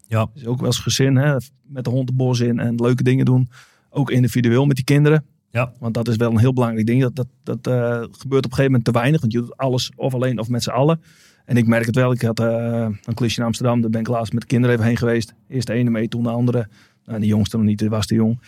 [0.07, 0.31] Ja.
[0.35, 3.49] Dus ook als gezin, hè, met de hond de bos in en leuke dingen doen.
[3.91, 5.25] Ook individueel met die kinderen.
[5.51, 5.73] Ja.
[5.79, 7.01] Want dat is wel een heel belangrijk ding.
[7.01, 9.21] Dat, dat, dat eh, gebeurt op een gegeven moment te weinig.
[9.21, 11.01] Want je doet alles of alleen of met z'n allen.
[11.45, 12.13] En ik merk het wel.
[12.13, 13.81] Ik had een klusje in Amsterdam.
[13.81, 15.35] Daar ben ik laatst met de kinderen even heen geweest.
[15.49, 16.69] Eerst de ene mee, toen de andere.
[17.05, 18.41] Nou, de jongste nog niet, die was te jong.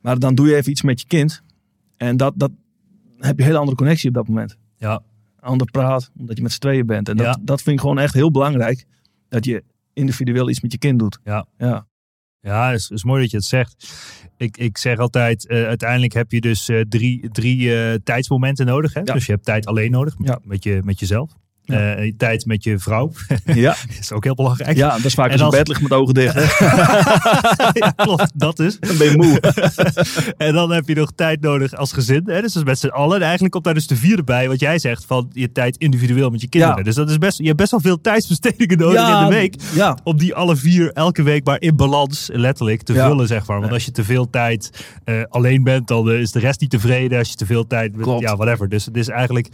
[0.00, 1.42] Maar dan doe je even iets met je kind.
[2.02, 2.50] En dat, dat
[3.18, 4.56] heb je een hele andere connectie op dat moment.
[4.76, 5.02] ja,
[5.40, 7.08] Ander praat, omdat je met z'n tweeën bent.
[7.08, 7.38] En dat, Ja.
[7.42, 8.84] dat vind ik gewoon echt heel belangrijk.
[9.28, 11.18] Dat je individueel iets met je kind doet.
[11.24, 11.46] Ja.
[11.58, 11.86] ja.
[12.40, 13.92] ja is, is mooi dat je het zegt.
[14.36, 18.94] Ik, ik zeg altijd, eh, uiteindelijk heb je dus eh, drie, drie eh, tijdsmomenten nodig.
[18.94, 19.00] Hè?
[19.04, 19.12] Ja.
[19.12, 20.38] Dus je hebt tijd alleen nodig, Ja.
[20.44, 21.30] met, je, met jezelf.
[21.64, 21.94] Ja.
[21.94, 23.12] Eh, tijd met je vrouw,
[23.44, 23.76] Ja.
[24.00, 24.76] is ook heel belangrijk.
[24.76, 26.34] ja, dat is vaak En als je bed ligt met ogen dicht.
[27.72, 28.78] Ja, klopt, dat is.
[28.80, 29.40] Dan ben je moe.
[30.46, 32.22] en dan heb je nog tijd nodig als gezin.
[32.24, 32.40] Hè?
[32.40, 33.16] Dus dat is met z'n allen.
[33.16, 36.30] En eigenlijk komt daar dus de vierde bij, wat jij zegt, van je tijd individueel
[36.30, 36.76] met je kinderen.
[36.76, 36.82] Ja.
[36.82, 39.54] Dus dat is best, je hebt best wel veel tijdsbestedingen nodig in de week.
[39.74, 43.60] Ja, Om die alle vier elke week maar in balans, letterlijk, te vullen, zeg maar.
[43.60, 46.70] Want als je te veel tijd eh, alleen bent, dan eh, is de rest niet
[46.70, 47.18] tevreden.
[47.18, 48.68] Als je te veel tijd met, ja, whatever.
[48.68, 49.48] Dus het is eigenlijk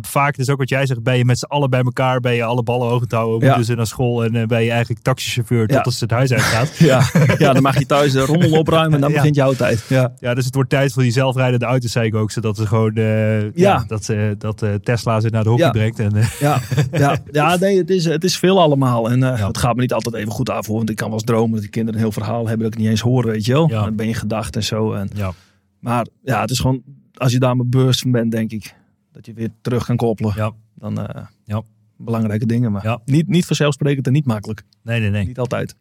[0.00, 2.42] vaak, dus ook wat jij zegt, ben je met z'n allen bij elkaar, ben je
[2.44, 3.46] alle ballen hoog te houden, Ja.
[3.46, 6.76] moeten ze naar school en eh, ben je eigenlijk taxichauffeur tot als het huis uitgaat.
[6.92, 7.02] ja.
[7.38, 9.84] ja, dan mag je thuis de rommel opruimen en dan begint jouw tijd.
[9.88, 10.12] Ja.
[10.18, 12.30] Ja, dus het wordt tijd voor die zelfrijdende auto's, zei ik ook.
[12.30, 13.84] Zodat ze gewoon eh, ja.
[13.86, 15.98] Dat, eh, dat eh, Tesla ze naar de hockey brengt.
[15.98, 16.60] En, eh, Ja,
[16.92, 19.10] ja, ja nee, het is, het is veel allemaal.
[19.10, 20.66] En eh, het gaat me niet altijd even goed af.
[20.66, 20.76] hoor.
[20.76, 22.80] Want ik kan wel eens dromen dat die kinderen een heel verhaal hebben dat ik
[22.80, 23.68] niet eens hoor, weet je wel.
[23.68, 23.82] Ja.
[23.84, 24.92] Dan ben je gedacht en zo.
[24.92, 25.32] En, ja.
[25.80, 26.82] maar ja, het is gewoon,
[27.14, 28.74] als je daar maar bewust van bent, denk ik.
[29.16, 30.32] Dat je weer terug kan koppelen.
[30.36, 30.52] Ja.
[30.74, 31.62] Dan eh, Ja.
[31.96, 32.72] belangrijke dingen.
[32.72, 33.00] Maar Ja.
[33.04, 34.62] niet, niet vanzelfsprekend en niet makkelijk.
[34.82, 35.26] Nee, nee, nee.
[35.26, 35.76] Niet altijd.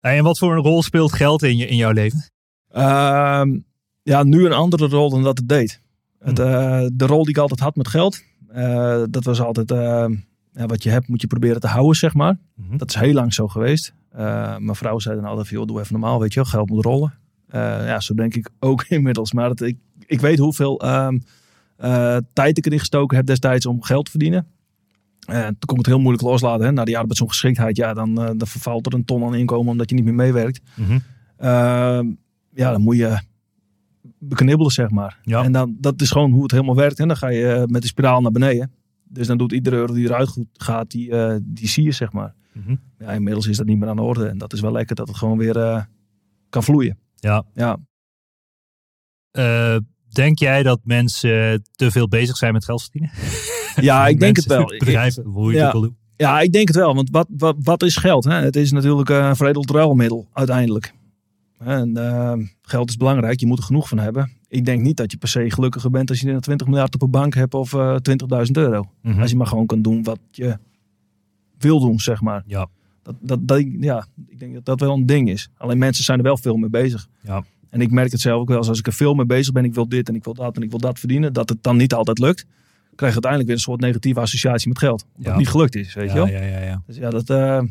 [0.00, 2.30] Hey, en wat voor een rol speelt geld in, je, in jouw leven?
[2.68, 3.58] Ehm,
[4.02, 5.80] ja, nu een andere rol dan dat het deed.
[6.18, 10.06] Het, eh, de rol die ik altijd had met geld, eh, dat was altijd eh,
[10.52, 12.38] ja, wat je hebt moet je proberen te houden, zeg maar.
[12.54, 12.76] Mhm.
[12.76, 13.94] Dat is heel lang zo geweest.
[14.58, 17.14] Mijn vrouw zei dan altijd, joh, doe even normaal, weet je wel, geld moet rollen.
[17.52, 19.32] Ja, zo denk ik ook inmiddels.
[19.32, 21.18] Maar het, ik, ik weet hoeveel ehm,
[21.84, 24.46] eh, tijd ik erin gestoken heb destijds om geld te verdienen.
[25.26, 26.66] En toen kon ik het heel moeilijk loslaten.
[26.66, 26.72] Hè.
[26.72, 29.94] Na die arbeidsongeschiktheid, ja, dan, eh, dan vervalt er een ton aan inkomen omdat je
[29.94, 30.60] niet meer meewerkt.
[30.74, 30.98] Mhm.
[31.36, 32.12] Ehm,
[32.50, 33.18] ja, dan moet je
[34.18, 35.18] beknibbelen, zeg maar.
[35.22, 35.42] Ja.
[35.42, 36.98] En dan, dat is gewoon hoe het helemaal werkt.
[36.98, 38.72] En dan ga je met de spiraal naar beneden.
[39.04, 41.12] Dus dan doet iedere euro die eruit gaat, die,
[41.42, 42.34] die zie je, zeg maar.
[42.52, 42.76] Mhm.
[42.98, 44.26] Ja, inmiddels is dat niet meer aan de orde.
[44.26, 45.88] En dat is wel lekker dat het gewoon weer
[46.48, 46.98] kan vloeien.
[47.14, 47.44] Ja.
[47.54, 47.78] Ja.
[50.18, 53.10] Eh, denk jij dat mensen te veel bezig zijn met geld verdienen?
[53.80, 54.64] Ja, ik denk het wel.
[54.78, 55.66] Bedrijven, hoe je Ja.
[55.66, 55.96] het ook wil doen.
[56.16, 56.94] Ja, ik denk het wel.
[56.94, 58.24] Want wat, wat, wat is geld?
[58.24, 58.34] Hè?
[58.34, 60.94] Het is natuurlijk eh, een veredeld ruilmiddel uiteindelijk.
[61.58, 63.40] En eh, geld is belangrijk.
[63.40, 64.32] Je moet er genoeg van hebben.
[64.48, 67.10] Ik denk niet dat je per se gelukkiger bent als je 20 miljard op een
[67.10, 67.96] bank hebt of eh
[68.44, 68.84] 20.000 euro.
[69.02, 69.20] Mhm.
[69.20, 70.58] Als je maar gewoon kan doen wat je
[71.58, 72.42] wil doen, zeg maar.
[72.46, 72.66] Ja.
[73.02, 75.48] Dat, dat, dat, ja, ik denk dat dat wel een ding is.
[75.56, 77.08] Alleen mensen zijn er wel veel mee bezig.
[77.20, 77.44] Ja.
[77.74, 78.56] En ik merk het zelf ook wel.
[78.56, 80.56] eens Als ik er veel mee bezig ben, ik wil dit en ik wil dat
[80.56, 81.32] en ik wil dat verdienen.
[81.32, 82.40] Dat het dan niet altijd lukt.
[82.94, 85.02] Krijg je uiteindelijk weer een soort negatieve associatie met geld.
[85.04, 85.28] Omdat Ja.
[85.30, 86.26] het niet gelukt is, weet je wel.
[86.26, 86.82] Ja, ja, ja, ja.
[86.86, 87.62] Dus ja, dat, eh,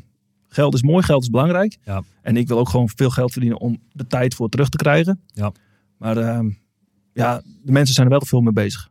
[0.47, 1.78] geld is mooi, geld is belangrijk.
[1.84, 2.04] Ja.
[2.22, 5.22] En ik wil ook gewoon veel geld verdienen om de tijd voor terug te krijgen.
[5.34, 5.51] Ja.
[5.97, 6.49] Maar ehm,
[7.14, 8.89] ja, de mensen zijn er wel te veel mee bezig.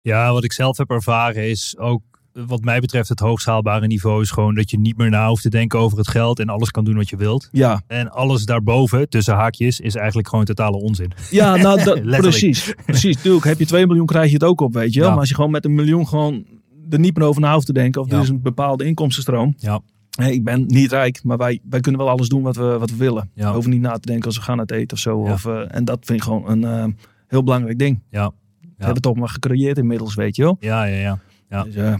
[0.00, 2.02] Ja, wat ik zelf heb ervaren is ook,
[2.46, 5.42] wat mij betreft, het hoogst haalbare niveau is gewoon dat je niet meer na hoeft
[5.42, 7.48] te denken over het geld en alles kan doen wat je wilt.
[7.52, 11.12] Ja, En alles daarboven, tussen haakjes, is eigenlijk gewoon totale onzin.
[11.30, 12.74] ja nou, precies.
[12.86, 13.44] Precies, tuurlijk.
[13.44, 15.04] Heb je 2 miljoen, krijg je het ook op, weet je wel.
[15.04, 15.10] Ja.
[15.10, 16.44] Maar als je gewoon met een miljoen gewoon
[16.90, 18.00] er niet meer over na hoeft te denken.
[18.00, 18.16] Of Ja.
[18.16, 19.54] er is een bepaalde inkomstenstroom.
[19.56, 19.80] Ja.
[20.28, 22.96] Ik ben niet rijk, maar wij, wij kunnen wel alles doen wat we, wat we
[22.96, 23.30] willen.
[23.34, 23.46] Ja.
[23.46, 25.24] We hoeven niet na te denken als we gaan uit eten of zo.
[25.24, 25.32] Ja.
[25.32, 26.84] Of, eh, en dat vind ik gewoon een eh,
[27.26, 28.02] heel belangrijk ding.
[28.10, 28.28] Ja.
[28.60, 30.56] We hebben het toch maar gecreëerd inmiddels, weet je wel.
[30.60, 31.18] Ja, ja, ja.
[31.48, 31.62] Ja.
[31.62, 31.94] Dus, eh,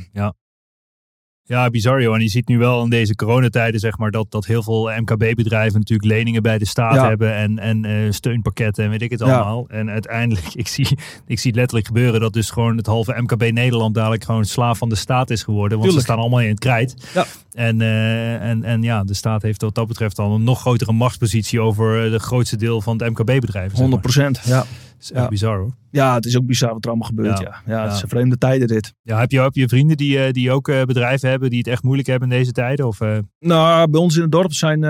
[1.49, 2.15] Ja, bizar joh.
[2.15, 5.79] En je ziet nu wel in deze coronatijden zeg maar dat, dat heel veel MKB-bedrijven
[5.79, 7.09] natuurlijk leningen bij de staat Ja.
[7.09, 9.27] hebben en, en eh, steunpakketten en weet ik het Ja.
[9.27, 9.69] allemaal.
[9.69, 10.87] En uiteindelijk, ik zie,
[11.27, 14.79] ik zie het letterlijk gebeuren dat dus gewoon het halve MKB Nederland dadelijk gewoon slaaf
[14.79, 15.79] van de staat is geworden.
[15.79, 16.07] Want Tuurlijk.
[16.07, 17.11] ze staan allemaal in het krijt.
[17.15, 17.25] Ja.
[17.53, 20.93] En, eh, en, en ja, de staat heeft wat dat betreft al een nog grotere
[20.93, 23.73] machtspositie over de grootste deel van het MKB-bedrijf.
[23.73, 24.65] 100 procent, ja.
[25.01, 25.29] Is echt Ja.
[25.29, 25.75] bizar hoor.
[25.91, 27.45] Ja, het is ook bizar wat er allemaal gebeurt, Ja.
[27.45, 27.75] ja.
[27.75, 27.97] Ja, het Ja.
[27.97, 28.95] is een vreemde tijden dit.
[29.03, 31.69] Ja, heb je, heb je vrienden die, eh, die ook eh, bedrijven hebben die het
[31.69, 32.87] echt moeilijk hebben in deze tijden?
[32.87, 34.81] Of, eh, Nou, bij ons in het dorp zijn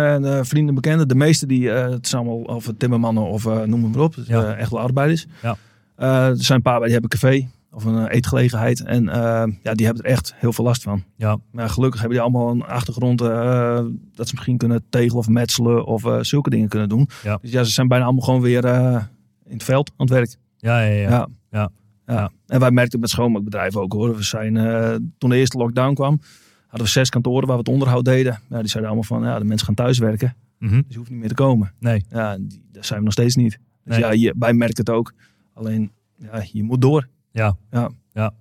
[0.47, 1.09] vrienden bekenden.
[1.09, 4.15] De meeste die, eh, het zijn allemaal of timmermannen of eh, noem maar op.
[4.15, 4.43] Dus, Ja.
[4.45, 5.27] eh, echt wel arbeiders.
[5.43, 5.57] Ja.
[5.97, 8.81] Eh, er zijn een paar bij die hebben een café of een eetgelegenheid.
[8.85, 11.05] En eh, ja, die hebben er echt heel veel last van.
[11.17, 13.81] ja, Maar gelukkig hebben die allemaal een achtergrond eh,
[14.15, 17.09] dat ze misschien kunnen tegelen of metselen of eh, zulke dingen kunnen doen.
[17.23, 17.39] Ja.
[17.43, 19.03] Dus ja, ze zijn bijna allemaal gewoon weer eh,
[19.47, 20.37] in het veld aan het werk.
[20.57, 21.09] ja, ja, ja.
[21.11, 21.29] Ja.
[21.51, 21.71] Ja.
[22.07, 22.31] Ja.
[22.47, 24.17] En wij merkten het met schoonmaakbedrijven ook hoor.
[24.17, 26.21] We zijn, eh, toen de eerste lockdown kwam,
[26.67, 28.33] hadden we zes kantoren waar we het onderhoud deden.
[28.49, 30.37] Ja, die zeiden allemaal van, ja, de mensen gaan thuiswerken.
[30.59, 30.75] Mhm.
[30.75, 31.73] Dus je hoeft niet meer te komen.
[31.79, 32.05] Nee.
[32.11, 33.59] Ja, die, daar zijn we nog steeds niet.
[33.85, 34.01] Dus Nee.
[34.05, 35.13] ja, je, wij merken het ook.
[35.55, 37.09] Alleen, ja, je moet door.
[37.31, 37.57] Ja.
[37.71, 37.91] Ja.
[38.13, 38.35] Ja.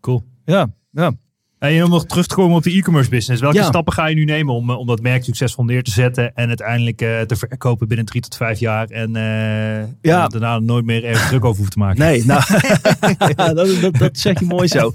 [0.00, 0.24] Cool.
[0.44, 1.12] Ja, ja.
[1.60, 3.40] En om nog terug te komen op de e-commerce business.
[3.42, 3.64] Welke Ja.
[3.64, 6.48] stappen ga je nu nemen om, eh, om dat merk succesvol neer te zetten en
[6.48, 10.28] uiteindelijk eh, te verkopen binnen drie tot vijf jaar en eh, Ja.
[10.28, 11.98] daarna nooit meer ergens druk over hoeven te maken?
[12.00, 12.42] Nee, nou,
[13.54, 14.92] dat, dat, dat zeg je mooi zo.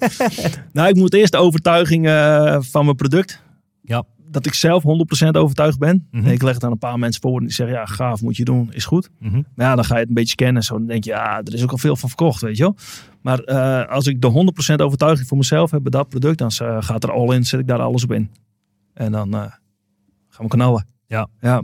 [0.73, 2.05] Nou, ik moet eerst de overtuiging
[2.59, 3.41] van mijn product.
[3.81, 4.03] Ja.
[4.35, 6.07] Dat ik zelf 100% overtuigd ben.
[6.11, 6.25] Mhm.
[6.25, 8.37] En ik leg het aan een paar mensen voor en die zeggen, ja, gaaf, moet
[8.37, 9.09] je doen, is goed.
[9.19, 9.41] Mhm.
[9.55, 10.63] Maar ja, dan ga je het een beetje scannen.
[10.63, 12.75] Zo, dan denk je, ja, er is ook al veel van verkocht, weet je wel.
[13.21, 16.77] Maar eh, als ik de 100% overtuiging voor mezelf heb bij dat product, dan eh,
[16.79, 18.31] gaat er al in, zet ik daar alles op in.
[18.93, 19.39] En dan eh,
[20.29, 20.87] gaan we knallen.
[21.07, 21.27] Ja.
[21.39, 21.63] Ja.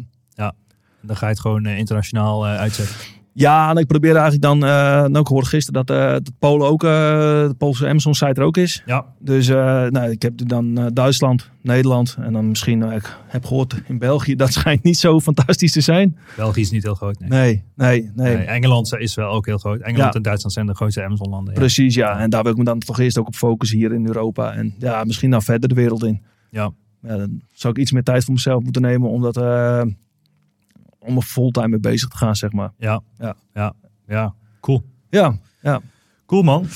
[1.01, 2.95] Dan ga je het gewoon internationaal uitzetten.
[3.33, 4.69] Ja, en ik probeer eigenlijk dan, eh
[5.05, 6.89] nou, ik hoorde gisteren dat, eh dat Polen ook, eh,
[7.47, 8.83] de Poolse Amazon site er ook is.
[8.85, 9.05] Ja.
[9.19, 14.35] Dus nou, ik heb dan Duitsland, Nederland en dan misschien, ik heb gehoord in België,
[14.45, 16.17] dat schijnt niet zo fantastisch te zijn.
[16.37, 17.19] België is niet heel groot.
[17.19, 17.29] Nee.
[17.29, 18.35] Nee, nee, nee.
[18.35, 19.79] Nee, Engeland is wel ook heel groot.
[19.79, 20.17] Engeland Ja.
[20.17, 21.53] en Duitsland zijn de grootste Amazon-landen.
[21.53, 21.59] Ja.
[21.59, 22.19] Precies, ja.
[22.19, 24.53] En daar wil ik me dan toch eerst ook op focussen hier in Europa.
[24.53, 26.21] En ja, misschien dan verder de wereld in.
[26.49, 26.71] Ja.
[27.01, 29.81] Ja, dan zou ik iets meer tijd voor mezelf moeten nemen om dat, eh,
[31.03, 32.71] om er fulltime mee bezig te gaan, zeg maar.
[32.77, 33.01] Ja.
[33.17, 33.35] Ja.
[33.53, 33.73] Ja.
[34.07, 34.33] Ja.
[34.59, 34.83] Cool.
[35.09, 35.81] Ja, ja.
[36.25, 36.67] Cool man.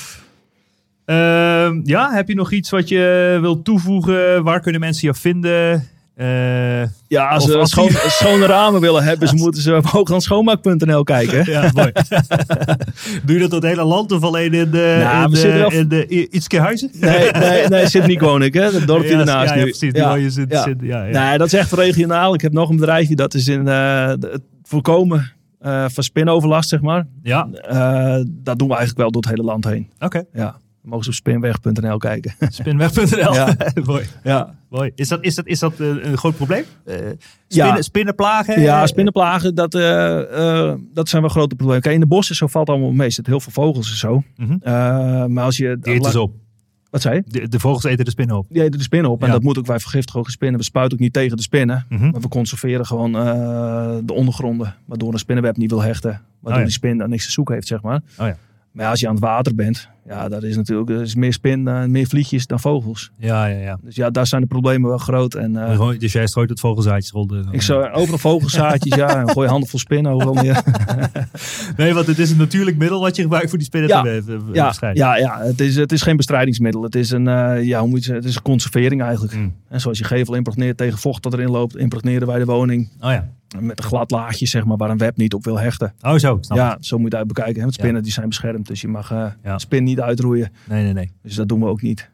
[1.04, 4.44] Ehm, ja, heb je nog iets wat je wilt toevoegen?
[4.44, 5.88] Waar kunnen mensen je vinden?
[6.16, 7.90] Eh, Ja, als ze schoon,
[8.20, 11.50] schone ramen willen hebben, ze moeten ze op hooglandschoonmaak.nl kijken.
[11.52, 11.92] ja, mooi.
[13.24, 16.06] Doe je dat het hele land of alleen in de, Nou, in de, in de
[16.14, 16.90] I- Ietske Huizen?
[17.00, 18.62] Nee, nee, nee, zit niet woon ik, hè.
[18.72, 19.70] Het dorpje ja, ernaast ja, ja, nu.
[19.70, 19.92] precies.
[19.92, 20.62] Ja, Ja, zit, ja.
[20.62, 21.28] zit- ja, ja.
[21.28, 22.34] Nee, dat is echt regionaal.
[22.34, 26.80] Ik heb nog een bedrijfje, dat is in eh, het voorkomen eh, van spinoverlast, zeg
[26.80, 27.06] maar.
[27.22, 27.48] Ja,
[28.26, 29.90] dat doen we eigenlijk wel door het hele land heen.
[29.98, 30.22] oké.
[30.32, 30.56] Ja.
[30.86, 32.34] Mogen ze op spinweg.nl kijken.
[32.48, 33.32] Spinweg.nl.
[33.34, 33.56] Ja.
[33.84, 34.04] Mooi.
[34.24, 34.54] ja.
[34.70, 34.90] Mooi.
[34.94, 36.64] Is dat, is dat, is dat eh, een groot probleem?
[36.84, 37.14] Eh Ja.
[37.48, 38.60] spinnen, Spinnenplagen?
[38.60, 41.82] ja, spinnenplagen, dat, eh, eh, dat zijn wel grote problemen.
[41.82, 43.06] Kijk, in de bossen zo valt allemaal mee.
[43.06, 44.22] Er zitten heel veel vogels en zo.
[44.36, 44.52] Mhm.
[44.60, 44.72] Eh,
[45.26, 45.78] maar als je...
[45.80, 46.32] Die eten ze op.
[46.90, 47.22] Wat zei je?
[47.40, 48.46] De, de vogels eten de spinnen op.
[48.48, 49.20] Die eten de spinnen op.
[49.20, 49.32] En Ja.
[49.32, 50.58] dat moet ook, wij vergiftigen ook spinnen.
[50.58, 51.86] We spuiten ook niet tegen de spinnen.
[51.88, 52.10] Mhm.
[52.10, 54.74] Maar we conserveren gewoon eh, de ondergronden.
[54.84, 56.10] Waardoor een spinnenweb niet wil hechten.
[56.10, 56.62] Waardoor Oh ja.
[56.62, 58.00] die spin dan niks te zoeken heeft, zeg maar.
[58.18, 58.36] Oh ja.
[58.76, 61.32] Maar ja, als je aan het water bent, ja, dat is natuurlijk er is meer
[61.32, 63.10] spin, eh, meer vliegjes dan vogels.
[63.18, 63.78] Ja, ja, ja.
[63.82, 65.34] Dus ja, daar zijn de problemen wel groot.
[65.34, 67.32] En Gewoon- Dus jij strooit het vogelzaadjes rond.
[67.50, 70.62] ik zou overal vogelzaadjes, ja, en gooi handen vol spinnen overal neer.
[71.76, 74.02] Nee, want het is een natuurlijk middel wat je gebruikt voor die spinnen Ja.
[74.02, 76.82] te Ja, ja, ja het, is, het is geen bestrijdingsmiddel.
[76.82, 79.34] Het is een, eh, ja, hoe moet je het is een conservering eigenlijk.
[79.36, 79.54] Mm.
[79.68, 82.90] En zoals je gevel impregneert tegen vocht dat erin loopt, impregneren wij de woning.
[83.00, 83.28] Oh ja.
[83.60, 85.94] Met een glad laagje, zeg maar, waar een web niet op wil hechten.
[86.00, 87.54] Oh zo, snap ja, zo moet je het uit bekijken.
[87.54, 87.60] Hè?
[87.62, 87.80] Want Ja.
[87.80, 89.10] spinnen die zijn beschermd, dus je mag
[89.42, 89.58] Ja.
[89.58, 90.52] spin niet uitroeien.
[90.68, 91.10] Nee, nee, nee.
[91.22, 92.10] Dus dat doen we ook niet.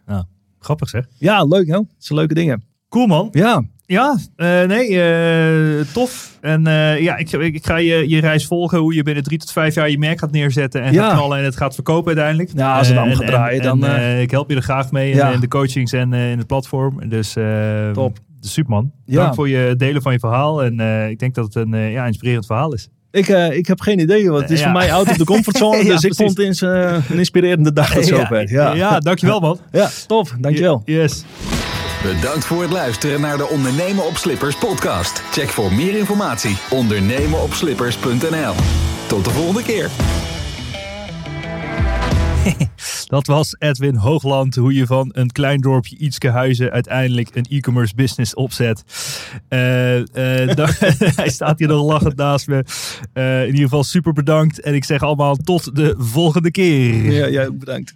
[0.59, 1.05] Grappig zeg.
[1.19, 1.73] Ja, leuk hè?
[1.73, 2.63] Dat zijn leuke dingen.
[2.89, 3.29] Cool man.
[3.33, 6.39] Ja, Ja, eh, nee, eh, tof.
[6.41, 6.63] En
[7.03, 8.79] ja, ik, ik, ik ga je, je reis volgen.
[8.79, 10.83] Hoe je binnen drie tot vijf jaar je merk gaat neerzetten.
[10.83, 11.05] En Ja.
[11.09, 12.51] gaat knallen en het gaat verkopen uiteindelijk.
[12.55, 15.11] Ja, als het allemaal gaat draaien, en- dan, en, ik help je er graag mee
[15.11, 15.31] in, Ja.
[15.31, 17.09] in de coachings en in het platform.
[17.09, 18.19] Dus eh, Top.
[18.51, 18.93] Super man.
[19.05, 19.23] Ja.
[19.23, 20.63] Dank voor je delen van je verhaal.
[20.63, 22.89] En eh, ik denk dat het een eh, ja, inspirerend verhaal is.
[23.11, 24.31] ik, eh, ik heb geen idee.
[24.31, 24.65] Want het is Ja.
[24.65, 25.77] voor mij out of de comfortzone.
[25.85, 28.53] Ja, dus ik vond het eens, een inspirerende dag tot zover.
[28.53, 29.59] Ja, ja, dankjewel man.
[29.73, 30.35] ja top.
[30.41, 30.83] Dankjewel.
[30.85, 31.25] Yes.
[32.03, 35.23] Bedankt voor het luisteren naar de Ondernemen op Slippers podcast.
[35.31, 38.55] Check voor meer informatie ondernemenopslippers.nl.
[39.07, 39.91] Tot de volgende keer.
[43.13, 44.55] Dat was Edwin Hoogland.
[44.55, 48.85] Hoe je van een klein dorpje Ietske Huizen uiteindelijk een e-commerce business opzet.
[49.49, 50.69] Eh, eh, da-
[51.23, 52.65] hij staat hier nog lachend naast me.
[53.13, 54.61] Eh, in ieder geval super bedankt.
[54.61, 57.13] En ik zeg allemaal tot de volgende keer.
[57.13, 57.95] Ja, jij ook bedankt.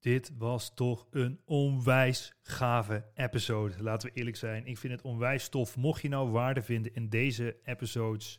[0.00, 3.82] Dit was toch een onwijs gave episode.
[3.82, 4.66] Laten we eerlijk zijn.
[4.66, 5.76] Ik vind het onwijs tof.
[5.76, 8.38] Mocht je nou waarde vinden in deze episodes,